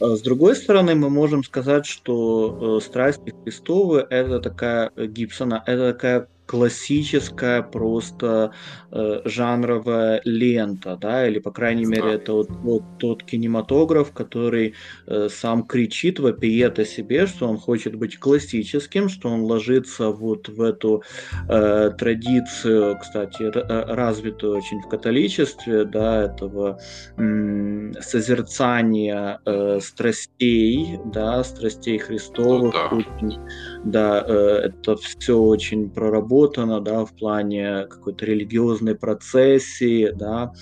А 0.00 0.16
С 0.16 0.22
другой 0.22 0.56
стороны, 0.56 0.94
мы 0.94 1.08
можем 1.10 1.42
сказать, 1.44 1.86
что 1.86 2.78
э, 2.78 2.84
«Страсти 2.84 3.32
Христовы»— 3.44 4.06
это 4.10 4.40
такая 4.40 4.90
э, 4.96 5.06
Гибсона, 5.06 5.62
это 5.66 5.92
такая 5.92 6.28
классическая 6.46 7.62
просто 7.62 8.52
э, 8.92 9.20
жанровая 9.24 10.20
лента, 10.24 10.96
да, 11.00 11.26
или, 11.26 11.38
по 11.38 11.50
крайней 11.50 11.86
мере, 11.86 12.14
это 12.14 12.32
вот, 12.32 12.50
вот 12.50 12.82
тот 12.98 13.22
кинематограф, 13.22 14.12
который 14.12 14.74
э, 15.06 15.28
сам 15.30 15.62
кричит, 15.64 16.20
вопиет 16.20 16.78
о 16.78 16.84
себе, 16.84 17.26
что 17.26 17.48
он 17.48 17.56
хочет 17.56 17.94
быть 17.94 18.18
классическим, 18.18 19.08
что 19.08 19.28
он 19.30 19.42
ложится 19.42 20.10
вот 20.10 20.48
в 20.48 20.60
эту 20.60 21.02
э, 21.48 21.90
традицию, 21.98 22.98
кстати, 23.00 23.42
э, 23.44 23.94
развитую 23.94 24.56
очень 24.56 24.80
в 24.82 24.88
католичестве, 24.88 25.84
да, 25.84 26.24
этого 26.24 26.78
м, 27.16 27.94
созерцания 28.00 29.40
э, 29.46 29.80
страстей, 29.80 30.98
да, 31.06 31.42
страстей 31.42 31.98
Христовых, 31.98 32.74
Ну 32.74 32.80
да. 32.90 32.96
очень, 32.96 33.38
да, 33.84 34.24
э, 34.26 34.70
это 34.70 34.96
все 34.96 35.38
очень 35.38 35.88
проработано, 35.90 36.33
да, 36.80 37.04
в 37.04 37.12
плане 37.14 37.86
какой-то 37.88 38.26
религиозной 38.26 38.94
процессии, 38.94 40.10
да. 40.14 40.52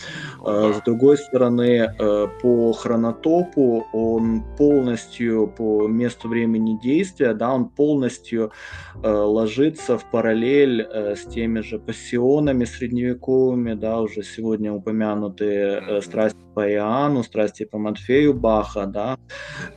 Э. 0.45 0.73
С 0.75 0.83
другой 0.85 1.17
стороны, 1.17 1.95
э, 1.99 2.27
по 2.43 2.73
хронотопу 2.73 3.87
он 3.93 4.43
полностью 4.57 5.49
по 5.57 5.89
месту 5.89 6.29
времени 6.29 6.79
действия, 6.83 7.35
да, 7.35 7.55
он 7.55 7.69
полностью 7.69 8.53
э, 9.03 9.11
ложится 9.11 9.99
в 9.99 10.05
параллель 10.11 10.83
с 10.93 11.25
теми 11.25 11.61
же 11.61 11.79
пассионами 11.79 12.65
средневековыми, 12.65 13.75
да, 13.75 14.01
уже 14.01 14.23
сегодня 14.23 14.73
упомянутые 14.73 16.03
страсти 16.03 16.39
по 16.55 16.71
Иоанну, 16.71 17.23
страсти 17.23 17.65
по 17.65 17.79
Матфею 17.79 18.35
Баха, 18.35 18.87
да, 18.87 19.19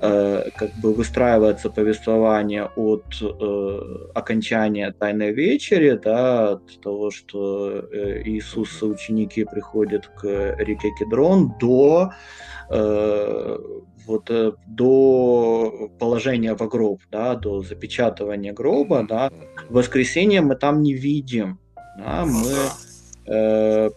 э, 0.02 0.50
как 0.56 0.72
бы 0.82 0.94
выстраивается 0.94 1.70
повествование 1.70 2.70
от 2.76 3.06
э, 3.22 3.80
окончания 4.14 4.92
Тайной 4.92 5.34
Вечери, 5.34 6.00
да, 6.04 6.52
от 6.54 6.82
того, 6.82 7.12
что 7.12 7.80
э, 7.92 8.22
Иисус 8.26 8.82
и 8.82 8.86
ученики 8.86 9.46
приходят 9.46 10.08
к 10.08 10.56
реке 10.58 10.90
Кедрон, 11.00 11.54
до 11.60 12.12
э, 12.70 13.58
вот 14.08 14.30
э, 14.30 14.52
до 14.68 15.90
положения 16.00 16.54
во 16.56 16.68
гроб, 16.68 17.02
да, 17.12 17.36
до 17.36 17.62
запечатывания 17.62 18.54
гроба, 18.54 19.06
да, 19.08 19.32
воскресенье 19.70 20.42
мы 20.42 20.56
там 20.56 20.82
не 20.82 20.94
видим, 20.94 21.60
да, 21.98 22.26
мы 22.26 23.34
э, 23.34 23.90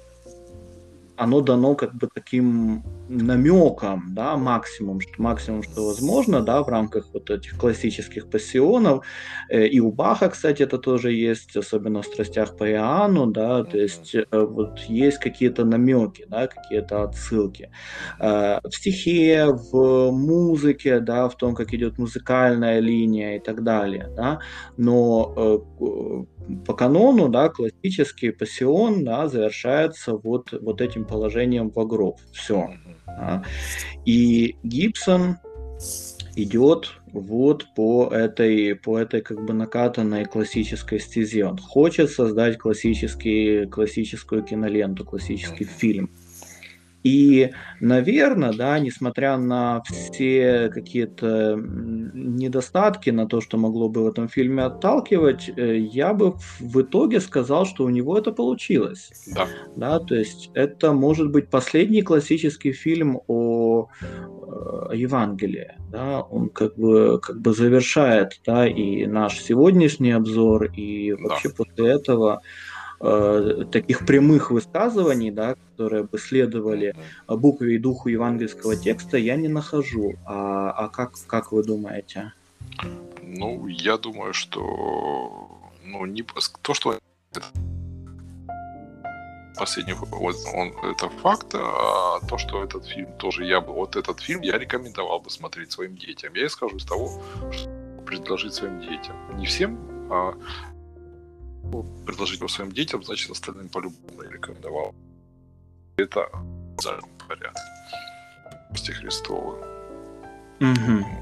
оно 1.18 1.40
дано 1.40 1.74
как 1.74 1.94
бы 1.94 2.08
таким 2.12 2.82
намеком, 3.08 4.14
да, 4.14 4.36
максимум, 4.36 5.00
что 5.00 5.22
максимум, 5.22 5.62
что 5.62 5.86
возможно, 5.86 6.42
да, 6.42 6.62
в 6.62 6.68
рамках 6.68 7.06
вот 7.12 7.30
этих 7.30 7.56
классических 7.56 8.28
пассионов. 8.28 9.04
Э, 9.50 9.66
и 9.66 9.80
у 9.80 9.90
Баха, 9.90 10.28
кстати, 10.28 10.62
это 10.62 10.78
тоже 10.78 11.12
есть, 11.12 11.56
особенно 11.56 12.02
в 12.02 12.06
страстях 12.06 12.56
по 12.56 12.70
Иоанну, 12.70 13.26
да, 13.26 13.64
то 13.64 13.78
есть 13.78 14.14
э, 14.14 14.24
вот 14.32 14.78
есть 14.80 15.18
какие-то 15.18 15.64
намеки, 15.64 16.26
да, 16.28 16.46
какие-то 16.46 17.02
отсылки. 17.02 17.70
Э, 18.20 18.60
в 18.62 18.74
стихе, 18.74 19.46
в 19.72 20.10
музыке, 20.10 21.00
да, 21.00 21.28
в 21.28 21.36
том, 21.36 21.54
как 21.54 21.72
идет 21.74 21.98
музыкальная 21.98 22.80
линия 22.80 23.36
и 23.36 23.40
так 23.40 23.62
далее, 23.62 24.08
да, 24.16 24.40
но 24.76 25.64
по 26.66 26.74
канону, 26.74 27.28
да, 27.28 27.48
классический 27.48 28.30
пассион, 28.30 29.04
да, 29.04 29.28
завершается 29.28 30.14
вот, 30.16 30.52
вот 30.52 30.80
этим 30.80 31.04
положением 31.04 31.70
во 31.70 31.84
гроб. 31.84 32.18
Все. 32.32 32.70
Мгм. 33.16 33.44
И 34.04 34.56
Гибсон 34.62 35.38
идет 36.36 36.92
вот 37.12 37.66
по 37.74 38.08
этой, 38.08 38.74
по 38.74 38.98
этой 38.98 39.22
как 39.22 39.44
бы 39.44 39.52
накатанной 39.52 40.24
классической 40.24 41.00
стезе. 41.00 41.46
Он 41.46 41.58
хочет 41.58 42.10
создать 42.10 42.58
классический, 42.58 43.66
классическую 43.66 44.42
киноленту, 44.42 45.04
классический 45.04 45.64
фильм. 45.64 46.10
И, 47.04 47.50
наверное, 47.80 48.52
да, 48.52 48.78
несмотря 48.78 49.36
на 49.38 49.82
все 49.88 50.68
какие-то 50.72 51.56
недостатки, 51.58 53.10
на 53.10 53.26
то, 53.26 53.40
что 53.40 53.56
могло 53.56 53.88
бы 53.88 54.02
в 54.04 54.06
этом 54.08 54.28
фильме 54.28 54.64
отталкивать, 54.64 55.48
э, 55.56 55.78
я 55.78 56.12
бы 56.12 56.32
в- 56.60 56.82
итоге 56.82 57.20
сказал, 57.20 57.66
что 57.66 57.84
у 57.84 57.88
него 57.88 58.18
это 58.18 58.32
получилось. 58.32 59.10
Да. 59.26 59.48
Да, 59.76 59.98
то 60.00 60.14
есть 60.16 60.50
это 60.54 60.92
может 60.92 61.30
быть 61.30 61.50
последний 61.50 62.02
классический 62.02 62.72
фильм 62.72 63.20
о, 63.28 63.86
э, 64.02 64.06
о 64.90 64.94
Евангелии. 64.94 65.68
Да, 65.90 66.22
он 66.22 66.50
как 66.50 66.76
бы, 66.76 67.20
как 67.20 67.40
бы 67.40 67.52
завершает 67.54 68.32
да, 68.46 68.66
и 68.66 69.06
наш 69.06 69.40
сегодняшний 69.40 70.12
обзор, 70.12 70.64
и 70.66 71.12
Да. 71.12 71.18
вообще 71.22 71.50
после 71.50 71.88
этого 71.92 72.40
э, 73.00 73.64
таких 73.70 74.06
прямых 74.06 74.50
высказываний, 74.50 75.30
да, 75.30 75.54
которые 75.54 76.04
бы 76.04 76.18
следовали 76.18 76.94
букве 77.26 77.76
и 77.76 77.78
духу 77.78 78.08
евангельского 78.08 78.76
текста, 78.76 79.16
я 79.16 79.36
не 79.36 79.48
нахожу. 79.48 80.14
А, 80.24 80.70
а 80.70 80.88
как, 80.88 81.12
как 81.26 81.52
вы 81.52 81.62
думаете? 81.62 82.32
Ну, 83.22 83.66
я 83.66 83.98
думаю, 83.98 84.32
что 84.32 85.48
ну, 85.84 86.06
не 86.06 86.24
то, 86.62 86.74
что 86.74 86.98
последний 89.58 89.92
вот 89.92 90.36
он 90.54 90.68
это 90.84 91.08
факт, 91.08 91.54
а 91.54 92.20
то, 92.28 92.38
что 92.38 92.62
этот 92.62 92.86
фильм 92.86 93.12
тоже 93.18 93.44
я 93.44 93.60
бы 93.60 93.72
вот 93.72 93.96
этот 93.96 94.20
фильм 94.20 94.42
я 94.42 94.56
рекомендовал 94.56 95.20
бы 95.20 95.30
смотреть 95.30 95.72
своим 95.72 95.96
детям. 95.96 96.32
Я 96.34 96.46
исхожу 96.46 96.76
из 96.76 96.84
того, 96.84 97.20
что 97.52 97.68
предложить 98.06 98.54
своим 98.54 98.80
детям. 98.80 99.16
Не 99.36 99.46
всем, 99.46 99.78
а 100.10 100.34
предложить 102.06 102.38
его 102.38 102.48
своим 102.48 102.72
детям, 102.72 103.02
значит 103.02 103.30
остальным 103.30 103.68
по-любому 103.68 104.22
рекомендовал. 104.22 104.94
Это 105.96 106.28
в 106.76 106.82
залом 106.82 107.08
порядке. 107.26 107.60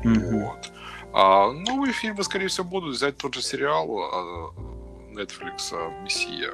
Вот. 0.04 0.70
А 1.12 1.50
новые 1.52 1.92
фильмы, 1.92 2.22
скорее 2.24 2.48
всего, 2.48 2.66
будут 2.66 2.94
взять 2.96 3.16
тот 3.16 3.34
же 3.34 3.42
сериал 3.42 3.88
а, 3.98 4.50
Netflix 5.14 5.72
а, 5.72 6.02
Мессия. 6.02 6.50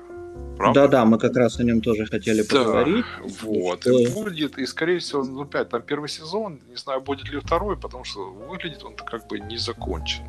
Правда? 0.56 0.82
Да-да, 0.82 1.04
мы 1.04 1.18
как 1.18 1.36
раз 1.36 1.58
о 1.58 1.64
нем 1.64 1.80
тоже 1.80 2.06
хотели 2.06 2.42
Да, 2.42 2.48
поговорить. 2.64 3.04
Вот. 3.42 3.80
что- 3.80 3.98
И 3.98 4.06
будет, 4.08 4.58
и 4.58 4.66
скорее 4.66 4.98
всего, 4.98 5.24
ну, 5.24 5.42
опять, 5.42 5.68
там 5.70 5.82
первый 5.82 6.08
сезон, 6.08 6.60
не 6.68 6.76
знаю, 6.76 7.00
будет 7.00 7.28
ли 7.28 7.40
второй, 7.40 7.76
потому 7.76 8.04
что 8.04 8.30
выглядит 8.30 8.84
он 8.84 8.94
как 8.94 9.26
бы 9.28 9.40
не 9.40 9.56
закончен. 9.56 10.24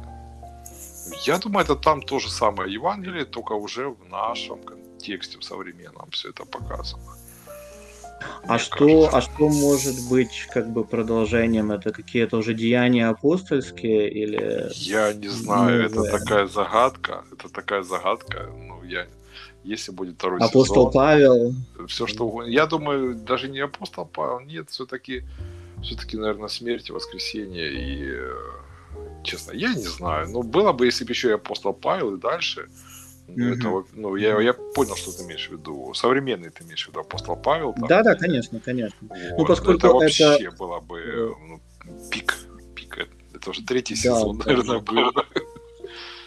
Я 1.25 1.37
думаю, 1.37 1.65
это 1.65 1.75
там 1.75 2.01
то 2.01 2.19
же 2.19 2.29
самое 2.29 2.73
Евангелие, 2.73 3.25
только 3.25 3.53
уже 3.53 3.89
в 3.89 4.09
нашем 4.09 4.59
кон- 4.61 4.83
контексте, 5.03 5.37
в 5.37 5.43
современном 5.43 6.09
все 6.11 6.29
это 6.29 6.45
показано. 6.45 7.03
А 8.47 8.57
что, 8.57 9.09
а 9.11 9.21
что 9.21 9.49
может 9.49 10.09
быть 10.09 10.47
как 10.53 10.69
бы 10.69 10.85
продолжением? 10.85 11.71
Это 11.71 11.91
какие-то 11.91 12.37
уже 12.37 12.53
деяния 12.53 13.07
апостольские 13.09 14.09
или? 14.09 14.69
Я 14.71 15.13
не 15.13 15.27
знаю, 15.27 15.89
новое? 15.89 16.05
это 16.05 16.19
такая 16.19 16.47
загадка, 16.47 17.23
это 17.33 17.49
такая 17.49 17.83
загадка. 17.83 18.49
Ну 18.67 18.83
я, 18.83 19.07
если 19.65 19.91
будет 19.91 20.15
второй 20.15 20.39
Апостол 20.39 20.75
сезон, 20.75 20.91
Павел. 20.93 21.53
Все 21.87 22.07
что 22.07 22.27
угодно. 22.27 22.49
Я 22.49 22.65
думаю, 22.65 23.15
даже 23.15 23.49
не 23.49 23.59
апостол 23.59 24.05
Павел, 24.05 24.39
нет, 24.39 24.69
все-таки, 24.69 25.23
все-таки, 25.81 26.17
наверное, 26.17 26.49
смерть, 26.49 26.89
воскресенье 26.91 27.73
и 27.73 28.05
э, 28.05 28.35
честно, 29.23 29.51
я 29.53 29.73
не 29.73 29.87
знаю. 29.87 30.29
Ну, 30.29 30.43
было 30.43 30.73
бы, 30.73 30.85
если 30.85 31.05
бы 31.05 31.11
еще 31.11 31.29
и 31.29 31.33
апостол 31.33 31.73
Павел 31.73 32.15
и 32.15 32.19
дальше. 32.19 32.69
Ну, 33.27 33.53
mm 33.53 33.53
это, 33.53 33.85
ну 33.93 34.15
я, 34.17 34.39
я 34.41 34.53
понял, 34.53 34.95
что 34.95 35.11
ты 35.11 35.23
имеешь 35.23 35.47
в 35.47 35.53
виду. 35.53 35.93
Современный 35.93 36.49
ты 36.49 36.63
имеешь 36.63 36.85
в 36.85 36.89
виду 36.89 36.99
апостол 36.99 37.37
Павел. 37.37 37.73
Там, 37.73 37.87
да, 37.87 38.03
да, 38.03 38.15
конечно, 38.15 38.59
конечно. 38.59 38.97
Вот. 39.01 39.39
Ну, 39.39 39.45
поскольку 39.45 39.87
это 39.87 39.93
вообще 39.93 40.35
это... 40.39 40.55
было 40.57 40.79
бы 40.81 40.99
э, 40.99 41.29
ну, 41.47 41.61
пик, 42.11 42.35
пик. 42.75 43.07
Это 43.33 43.49
уже 43.49 43.65
третий 43.65 43.95
да, 43.95 44.01
сезон, 44.01 44.37
да, 44.39 44.45
наверное, 44.45 44.79
был. 44.79 45.11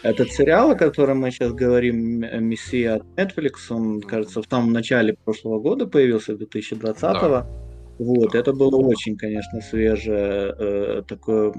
Этот 0.03 0.31
сериал, 0.31 0.71
о 0.71 0.75
котором 0.75 1.19
мы 1.19 1.31
сейчас 1.31 1.53
говорим, 1.53 2.19
«Мессия» 2.19 2.95
от 2.95 3.03
Netflix, 3.15 3.53
он, 3.69 4.01
кажется, 4.01 4.41
в 4.41 4.45
самом 4.47 4.71
начале 4.71 5.13
прошлого 5.13 5.59
года 5.59 5.87
появился, 5.87 6.33
2020-го. 6.33 7.27
Да. 7.29 7.66
Вот, 7.99 8.35
это 8.35 8.53
было 8.53 8.77
очень, 8.77 9.17
конечно, 9.17 9.61
свежее, 9.61 10.53
э, 10.57 11.03
такое... 11.07 11.51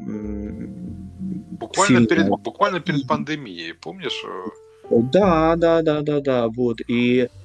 Буквально 1.51 2.07
перед, 2.07 2.29
буквально 2.29 2.81
перед 2.81 3.07
пандемией, 3.09 3.74
помнишь? 3.74 4.24
Да, 4.90 5.57
да, 5.57 5.83
да, 5.83 6.03
да, 6.03 6.20
да, 6.20 6.48
вот. 6.48 6.79
И 6.88 7.22
Э, 7.22 7.38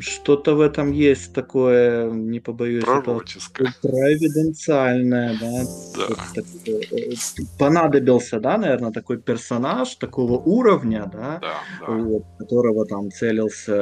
что-то 0.00 0.54
в 0.54 0.60
этом 0.60 0.92
есть 0.92 1.32
такое, 1.32 2.10
не 2.10 2.40
побоюсь 2.40 2.84
Пророческое. 2.84 3.68
этого, 3.68 3.92
провиденциальное, 3.92 5.36
да. 5.40 5.64
да. 5.96 6.42
Э, 6.66 7.14
понадобился, 7.58 8.40
да, 8.40 8.58
наверное, 8.58 8.92
такой 8.92 9.18
персонаж 9.18 9.94
такого 9.96 10.38
уровня, 10.38 11.10
да, 11.12 11.38
да, 11.40 11.54
да. 11.80 11.92
Вот, 11.92 12.24
которого 12.38 12.84
там 12.86 13.10
целился 13.10 13.74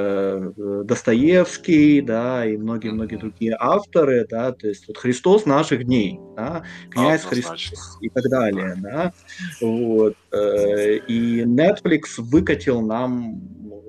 э, 0.56 0.82
Достоевский, 0.84 2.00
да, 2.00 2.46
и 2.46 2.56
многие-многие 2.56 3.16
другие 3.16 3.56
авторы, 3.58 4.26
да, 4.30 4.52
то 4.52 4.68
есть 4.68 4.86
вот 4.86 4.98
Христос 4.98 5.46
наших 5.46 5.84
дней, 5.84 6.20
да, 6.36 6.62
князь 6.90 7.24
Христос 7.24 7.98
и 8.00 8.08
так 8.08 8.24
далее, 8.30 8.76
да, 8.78 9.12
вот. 9.60 10.14
И 10.32 11.42
Netflix 11.46 12.02
выкатил 12.18 12.82
нам 12.82 13.40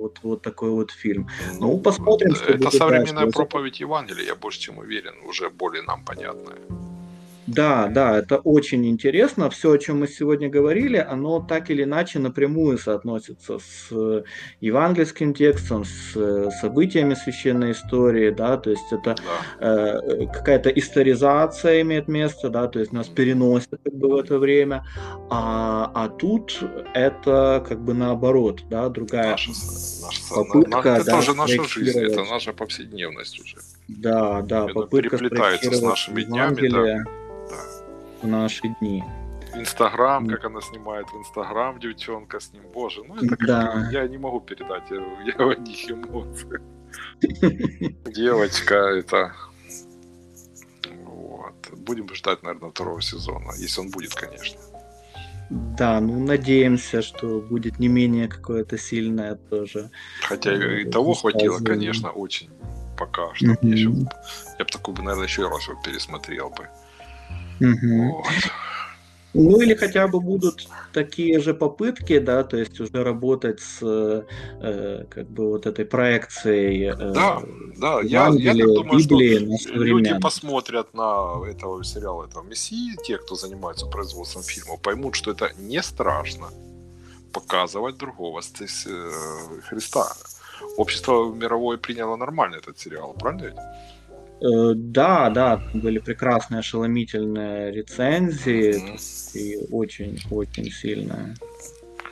вот, 0.08 0.20
вот 0.24 0.42
такой 0.42 0.70
вот 0.70 0.92
фильм. 0.92 1.28
Ну, 1.60 1.72
ну 1.72 1.80
посмотрим, 1.80 2.36
что 2.36 2.54
Это 2.54 2.72
современная 2.72 3.24
дальше. 3.24 3.38
проповедь 3.38 3.80
Евангелия, 3.80 4.26
я 4.26 4.36
больше 4.36 4.60
чем 4.60 4.78
уверен, 4.78 5.14
уже 5.26 5.50
более 5.50 5.84
нам 5.84 6.04
понятная. 6.06 6.58
Да, 7.48 7.88
да, 7.88 8.18
это 8.18 8.38
очень 8.38 8.86
интересно. 8.86 9.50
Все, 9.50 9.72
о 9.72 9.78
чем 9.78 10.02
мы 10.02 10.08
сегодня 10.08 10.50
говорили, 10.50 10.98
оно 10.98 11.40
так 11.40 11.70
или 11.70 11.84
иначе 11.84 12.20
напрямую 12.20 12.78
соотносится 12.78 13.60
с 13.60 13.88
э, 13.92 14.24
евангельским 14.60 15.34
текстом, 15.34 15.86
с 15.86 16.12
э, 16.16 16.50
событиями 16.62 17.14
священной 17.14 17.72
истории, 17.72 18.32
да, 18.32 18.58
то 18.58 18.70
есть 18.70 18.92
это 18.92 19.16
да. 19.60 20.02
э, 20.02 20.28
какая-то 20.28 20.70
историзация 20.70 21.82
имеет 21.82 22.10
место, 22.10 22.50
да, 22.50 22.68
то 22.68 22.80
есть 22.80 22.92
нас 22.92 23.08
переносят 23.08 23.80
как 23.82 23.94
бы 23.94 24.10
в 24.10 24.16
это 24.18 24.40
время, 24.40 24.86
а, 25.30 25.90
а 25.96 26.10
тут 26.10 26.62
это 26.94 27.66
как 27.68 27.82
бы 27.82 27.94
наоборот, 27.94 28.64
да, 28.70 28.90
другая 28.90 29.32
наша, 29.32 29.52
наша, 29.52 30.34
попытка. 30.36 30.70
На, 30.70 30.98
это 30.98 31.06
да, 31.06 31.12
тоже 31.14 31.34
наша 31.34 31.64
жизнь, 31.64 32.00
это 32.00 32.26
наша 32.26 32.52
повседневность 32.52 33.40
уже. 33.40 33.56
Да, 33.88 34.42
да, 34.42 34.66
это 34.66 34.74
попытка 34.74 35.18
переплетается 35.18 35.72
с 35.72 35.82
нашими 35.82 36.24
днями, 36.24 36.68
да 36.68 37.06
в 38.22 38.28
наши 38.28 38.68
дни. 38.80 39.04
Инстаграм, 39.56 40.28
как 40.28 40.46
она 40.46 40.62
снимает 40.62 41.08
в 41.08 41.18
Инстаграм 41.18 41.80
девчонка 41.80 42.40
с 42.40 42.52
ним, 42.54 42.64
боже, 42.74 43.04
ну 43.04 43.16
это 43.16 43.30
как 43.30 43.48
да. 43.48 43.90
я 43.92 44.08
не 44.08 44.18
могу 44.18 44.42
передать 44.42 44.84
я, 44.90 45.50
одних 45.50 45.90
эмоций. 45.90 46.60
Девочка, 48.14 48.76
это 48.76 49.34
вот. 51.06 51.56
Будем 51.72 52.14
ждать, 52.14 52.44
наверное, 52.44 52.70
второго 52.70 53.02
сезона, 53.02 53.52
если 53.58 53.82
он 53.82 53.90
будет, 53.90 54.14
конечно. 54.14 54.60
Да, 55.50 56.02
ну 56.02 56.20
надеемся, 56.20 57.02
что 57.02 57.40
будет 57.40 57.80
не 57.80 57.88
менее 57.88 58.28
какое-то 58.28 58.78
сильное 58.78 59.36
тоже. 59.36 59.90
Хотя 60.24 60.54
и 60.54 60.84
того 60.86 61.14
хватило, 61.14 61.60
конечно, 61.60 62.12
очень 62.12 62.50
пока 62.98 63.34
что. 63.34 63.46
Mm-hmm. 63.46 63.58
Я, 63.62 63.74
еще, 63.74 63.90
я 64.60 64.66
бы 64.66 64.72
такой 64.72 64.94
бы, 64.94 65.04
наверное, 65.04 65.28
еще 65.28 65.48
раз 65.48 65.68
его 65.68 65.80
пересмотрел 65.82 66.50
бы. 66.50 66.68
Угу. 67.60 68.12
Вот. 68.12 68.26
Ну 69.34 69.62
или 69.62 69.76
хотя 69.76 70.08
бы 70.08 70.20
будут 70.20 70.68
такие 70.94 71.40
же 71.40 71.54
попытки, 71.54 72.18
да, 72.18 72.44
то 72.44 72.58
есть 72.58 72.80
уже 72.80 73.04
работать 73.04 73.60
с 73.60 73.80
э, 73.82 75.06
как 75.10 75.30
бы 75.30 75.50
вот 75.50 75.68
этой 75.68 75.86
проекцией. 75.86 76.90
Э, 76.90 77.14
да, 77.14 77.42
да, 77.78 78.02
я, 78.02 78.30
я 78.30 78.54
так 78.54 78.66
думаю, 78.66 79.00
Библии 79.00 79.58
что 79.58 79.74
люди 79.74 80.18
посмотрят 80.20 80.94
на 80.96 81.40
этого 81.48 81.84
сериала 81.84 82.26
этого 82.26 82.44
Мессии, 82.44 82.96
те, 83.04 83.18
кто 83.18 83.36
занимается 83.36 83.86
производством 83.86 84.42
фильма, 84.42 84.78
поймут, 84.78 85.16
что 85.16 85.32
это 85.32 85.52
не 85.60 85.84
страшно 85.84 86.48
показывать 87.32 87.98
другого 87.98 88.42
здесь 88.42 88.88
э, 88.88 89.12
Христа. 89.70 90.08
Общество 90.78 91.32
мировое 91.32 91.78
приняло 91.78 92.16
нормально 92.16 92.56
этот 92.56 92.80
сериал, 92.80 93.14
правильно 93.14 93.54
да, 94.40 95.30
да, 95.30 95.64
были 95.74 96.00
прекрасные, 96.00 96.60
ошеломительные 96.60 97.72
рецензии 97.72 98.76
mm-hmm. 98.76 99.40
и 99.40 99.68
очень-очень 99.72 100.72
сильная 100.72 101.36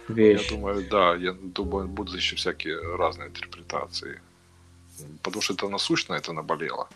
вещь. 0.08 0.50
Я 0.50 0.58
думаю, 0.58 0.86
да, 0.90 1.16
я 1.16 1.34
думаю, 1.34 1.88
будут 1.88 2.16
еще 2.16 2.36
всякие 2.36 2.80
разные 2.98 3.28
интерпретации. 3.28 4.22
Потому 5.24 5.42
что 5.42 5.54
это 5.54 5.68
насущно, 5.70 6.14
это 6.14 6.34
наболело. 6.34 6.88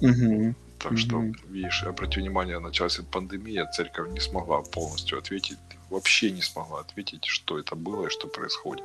Mm-hmm. 0.00 0.54
Так 0.78 0.92
mm-hmm. 0.92 0.96
что, 0.96 1.24
видишь, 1.48 1.82
обрати 1.84 2.20
внимание, 2.20 2.58
началась 2.58 3.00
пандемия, 3.10 3.66
церковь 3.66 4.10
не 4.10 4.20
смогла 4.20 4.62
полностью 4.62 5.18
ответить, 5.18 5.58
вообще 5.88 6.30
не 6.30 6.42
смогла 6.42 6.80
ответить, 6.80 7.24
что 7.24 7.58
это 7.58 7.74
было 7.74 8.06
и 8.06 8.10
что 8.10 8.28
происходит. 8.28 8.84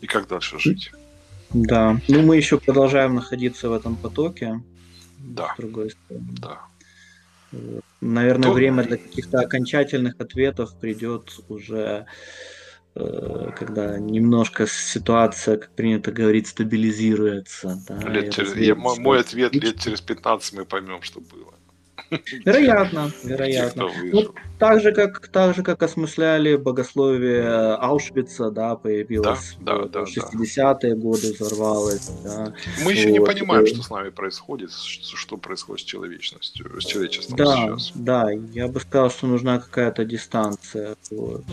И 0.00 0.06
как 0.06 0.28
дальше 0.28 0.58
жить. 0.58 0.92
Да, 1.52 2.00
ну 2.08 2.22
мы 2.22 2.36
еще 2.36 2.58
продолжаем 2.58 3.14
находиться 3.14 3.68
в 3.68 3.72
этом 3.72 3.96
потоке. 3.96 4.62
Да. 5.18 5.54
С 5.54 5.60
другой 5.60 5.90
стороны. 5.90 6.26
Да. 6.40 6.60
Вот. 7.52 7.84
Наверное, 8.00 8.48
То... 8.48 8.54
время 8.54 8.84
для 8.84 8.96
каких-то 8.96 9.40
окончательных 9.40 10.14
ответов 10.18 10.78
придет 10.78 11.40
уже, 11.48 12.06
э, 12.94 13.50
когда 13.58 13.98
немножко 13.98 14.66
ситуация, 14.66 15.56
как 15.56 15.70
принято 15.70 16.12
говорить, 16.12 16.48
стабилизируется. 16.48 17.82
Да, 17.88 17.98
лет 18.08 18.32
через... 18.32 18.54
Я, 18.56 18.74
мой 18.74 19.20
ответ 19.20 19.54
лет 19.54 19.80
через 19.80 20.00
15 20.00 20.52
мы 20.54 20.64
поймем, 20.64 21.02
что 21.02 21.20
было. 21.20 21.54
Вероятно, 22.44 23.10
вероятно. 23.24 23.90
Ну, 24.12 24.34
так, 24.58 24.80
же, 24.80 24.92
как, 24.92 25.28
так 25.28 25.54
же, 25.54 25.62
как 25.62 25.82
осмысляли 25.82 26.56
богословие 26.56 27.74
Аушвица, 27.74 28.50
да, 28.50 28.76
появилось 28.76 29.56
да, 29.60 29.78
в 29.78 29.90
да, 29.90 30.02
60-е 30.02 30.94
да. 30.94 30.96
годы, 30.96 31.32
взорвалось. 31.32 32.10
Да. 32.24 32.54
Мы 32.84 32.92
еще 32.92 33.08
вот. 33.08 33.18
не 33.18 33.20
понимаем, 33.20 33.66
что 33.66 33.82
с 33.82 33.90
нами 33.90 34.10
происходит, 34.10 34.70
что 34.72 35.36
происходит 35.36 35.82
с 35.82 35.84
человечностью, 35.84 36.80
с 36.80 36.84
человечеством 36.84 37.36
да, 37.36 37.56
сейчас. 37.56 37.92
Да, 37.94 38.30
я 38.30 38.68
бы 38.68 38.80
сказал, 38.80 39.10
что 39.10 39.26
нужна 39.26 39.58
какая-то 39.58 40.04
дистанция. 40.04 40.96
Вот. 41.10 41.44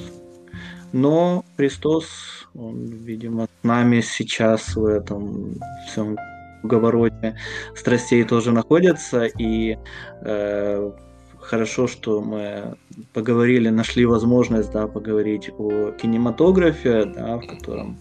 Но 0.91 1.43
Христос, 1.57 2.05
он, 2.53 2.85
видимо, 2.85 3.45
с 3.45 3.63
нами 3.63 4.01
сейчас 4.01 4.75
в 4.75 4.85
этом 4.85 5.55
всем 5.87 6.17
уговороте 6.63 7.37
страстей 7.75 8.23
тоже 8.23 8.51
находятся, 8.51 9.25
и 9.25 9.77
э, 10.21 10.91
хорошо, 11.39 11.87
что 11.87 12.21
мы 12.21 12.77
поговорили, 13.13 13.69
нашли 13.69 14.05
возможность 14.05 14.71
да, 14.71 14.87
поговорить 14.87 15.49
о 15.57 15.91
кинематографе, 15.91 17.05
да, 17.05 17.37
в 17.37 17.47
котором 17.47 17.99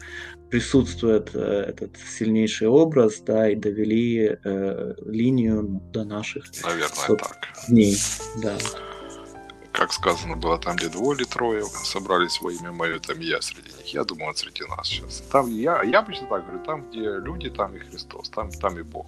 присутствует 0.50 1.30
э, 1.34 1.66
этот 1.68 1.96
сильнейший 1.96 2.68
образ, 2.68 3.20
да, 3.20 3.50
и 3.50 3.56
довели 3.56 4.36
э, 4.44 4.94
линию 5.06 5.80
до 5.92 6.04
наших 6.04 6.44
Наверное, 6.62 7.16
так. 7.18 7.38
дней. 7.68 7.96
Да 8.42 8.58
как 9.82 9.92
сказано 9.92 10.36
было, 10.36 10.58
там, 10.58 10.76
где 10.76 10.88
двое 10.88 11.18
или 11.18 11.24
трое 11.24 11.64
собрались 11.64 12.40
во 12.40 12.52
имя 12.52 12.70
мое, 12.70 13.00
там 13.00 13.18
я 13.18 13.42
среди 13.42 13.68
них. 13.76 13.86
Я 13.86 14.04
думаю, 14.04 14.28
он 14.28 14.36
среди 14.36 14.64
нас 14.64 14.86
сейчас. 14.86 15.24
Там 15.32 15.50
я, 15.50 15.82
я 15.82 15.98
обычно 15.98 16.28
так 16.28 16.44
говорю, 16.44 16.64
там, 16.64 16.88
где 16.88 17.00
люди, 17.00 17.50
там 17.50 17.74
и 17.74 17.80
Христос, 17.80 18.30
там, 18.30 18.52
там 18.52 18.78
и 18.78 18.82
Бог. 18.82 19.06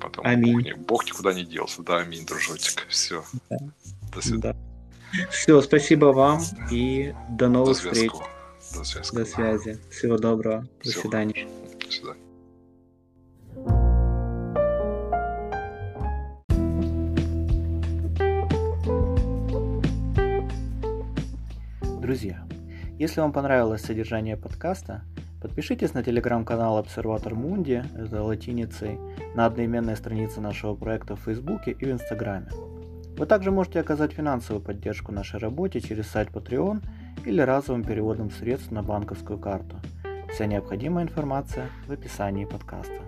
Потому 0.00 0.28
аминь. 0.28 0.54
Бог, 0.54 0.64
не, 0.64 0.74
Бог 0.74 1.06
никуда 1.06 1.32
не 1.32 1.44
делся. 1.44 1.82
Да, 1.82 1.98
аминь, 1.98 2.24
дружочек. 2.24 2.86
Все. 2.88 3.24
Да. 3.50 3.56
До 4.14 4.20
свидания. 4.20 4.60
Да. 5.12 5.28
Все, 5.30 5.60
спасибо 5.60 6.06
вам 6.06 6.40
и 6.70 7.12
до 7.30 7.48
новых 7.48 7.82
до 7.82 7.90
встреч. 7.90 8.12
До 8.74 8.84
связи. 8.84 9.12
До 9.12 9.24
связи. 9.24 9.80
Всего 9.90 10.18
доброго. 10.18 10.68
До 10.84 10.90
Всего 10.90 11.02
свидания. 11.02 11.48
До 11.84 11.90
свидания. 11.90 12.23
Друзья, 22.04 22.46
если 22.98 23.22
вам 23.22 23.32
понравилось 23.32 23.80
содержание 23.80 24.36
подкаста, 24.36 25.04
подпишитесь 25.40 25.94
на 25.94 26.02
телеграм-канал 26.02 26.76
Обсерватор 26.76 27.34
Мунди, 27.34 27.82
это 27.96 28.22
латиницей, 28.22 28.98
на 29.34 29.46
одноименной 29.46 29.96
странице 29.96 30.42
нашего 30.42 30.74
проекта 30.74 31.16
в 31.16 31.20
Фейсбуке 31.20 31.70
и 31.70 31.86
в 31.86 31.90
Инстаграме. 31.90 32.48
Вы 33.16 33.24
также 33.24 33.50
можете 33.50 33.80
оказать 33.80 34.12
финансовую 34.12 34.62
поддержку 34.62 35.12
нашей 35.12 35.40
работе 35.40 35.80
через 35.80 36.06
сайт 36.08 36.28
Patreon 36.28 36.82
или 37.24 37.40
разовым 37.40 37.82
переводом 37.82 38.30
средств 38.30 38.70
на 38.70 38.82
банковскую 38.82 39.38
карту. 39.38 39.80
Вся 40.30 40.44
необходимая 40.44 41.06
информация 41.06 41.68
в 41.86 41.92
описании 41.92 42.44
подкаста. 42.44 43.03